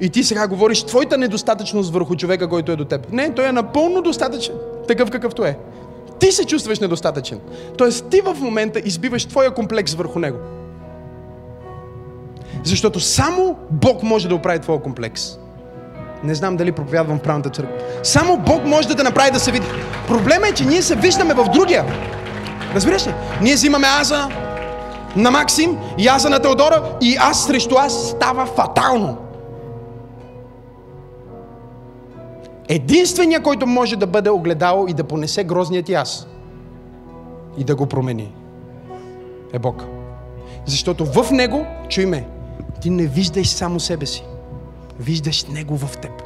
[0.00, 3.12] И ти сега говориш твоята недостатъчност върху човека, който е до теб.
[3.12, 4.54] Не, той е напълно достатъчен,
[4.88, 5.58] такъв какъвто е.
[6.20, 7.40] Ти се чувстваш недостатъчен.
[7.78, 10.38] Тоест ти в момента избиваш твоя комплекс върху него.
[12.66, 15.38] Защото само Бог може да оправи твоя комплекс.
[16.24, 17.74] Не знам дали проповядвам в правната църква.
[18.02, 19.66] Само Бог може да те направи да се види.
[20.08, 21.84] Проблема е, че ние се виждаме в другия.
[22.74, 23.14] Разбираш ли?
[23.42, 24.28] Ние взимаме аза
[25.16, 29.16] на Максим и аза на Теодора и аз срещу аз става фатално.
[32.68, 36.26] Единственият, който може да бъде огледал и да понесе грозният аз
[37.58, 38.34] и да го промени,
[39.52, 39.84] е Бог.
[40.64, 42.35] Защото в Него, чуй ме,
[42.86, 44.22] ти не виждаш само себе си.
[45.00, 46.25] Виждаш Него в теб.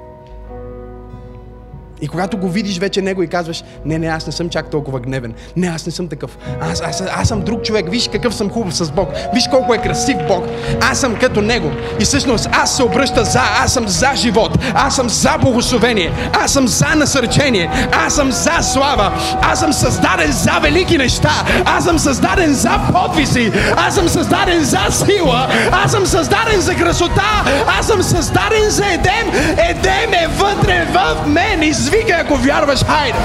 [2.01, 5.01] И когато го видиш вече него и казваш, не, не, аз не съм чак толкова
[5.01, 5.35] гневен.
[5.57, 6.39] Не, аз не съм такъв.
[6.61, 7.91] Аз, аз, аз съм друг човек.
[7.91, 9.09] Виж какъв съм хубав с Бог.
[9.35, 10.45] Виж колко е красив Бог.
[10.81, 11.71] Аз съм като него.
[12.01, 13.41] И всъщност аз се обръща за.
[13.65, 14.59] Аз съм за живот.
[14.75, 16.13] Аз съм за благословение.
[16.33, 17.71] Аз съм за насърчение.
[17.93, 19.13] Аз съм за слава.
[19.43, 21.45] Аз съм създаден за велики неща.
[21.65, 23.53] Аз съм създаден за подвиси.
[23.77, 25.49] Аз съм създаден за сила.
[25.73, 27.45] Аз съм създаден за красота.
[27.79, 29.57] Аз съм създаден за Едем.
[29.71, 31.63] Едем е вътре в мен.
[31.63, 33.19] И извикай, ако вярваш, хайде!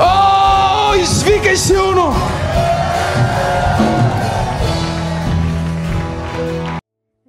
[0.00, 2.12] О, извикай силно!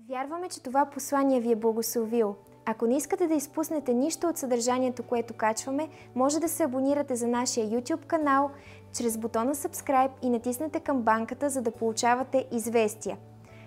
[0.10, 2.36] Вярваме, че това послание ви е благословило.
[2.66, 7.28] Ако не искате да изпуснете нищо от съдържанието, което качваме, може да се абонирате за
[7.28, 8.50] нашия YouTube канал
[8.98, 13.18] чрез бутона Subscribe и натиснете камбанката, за да получавате известия.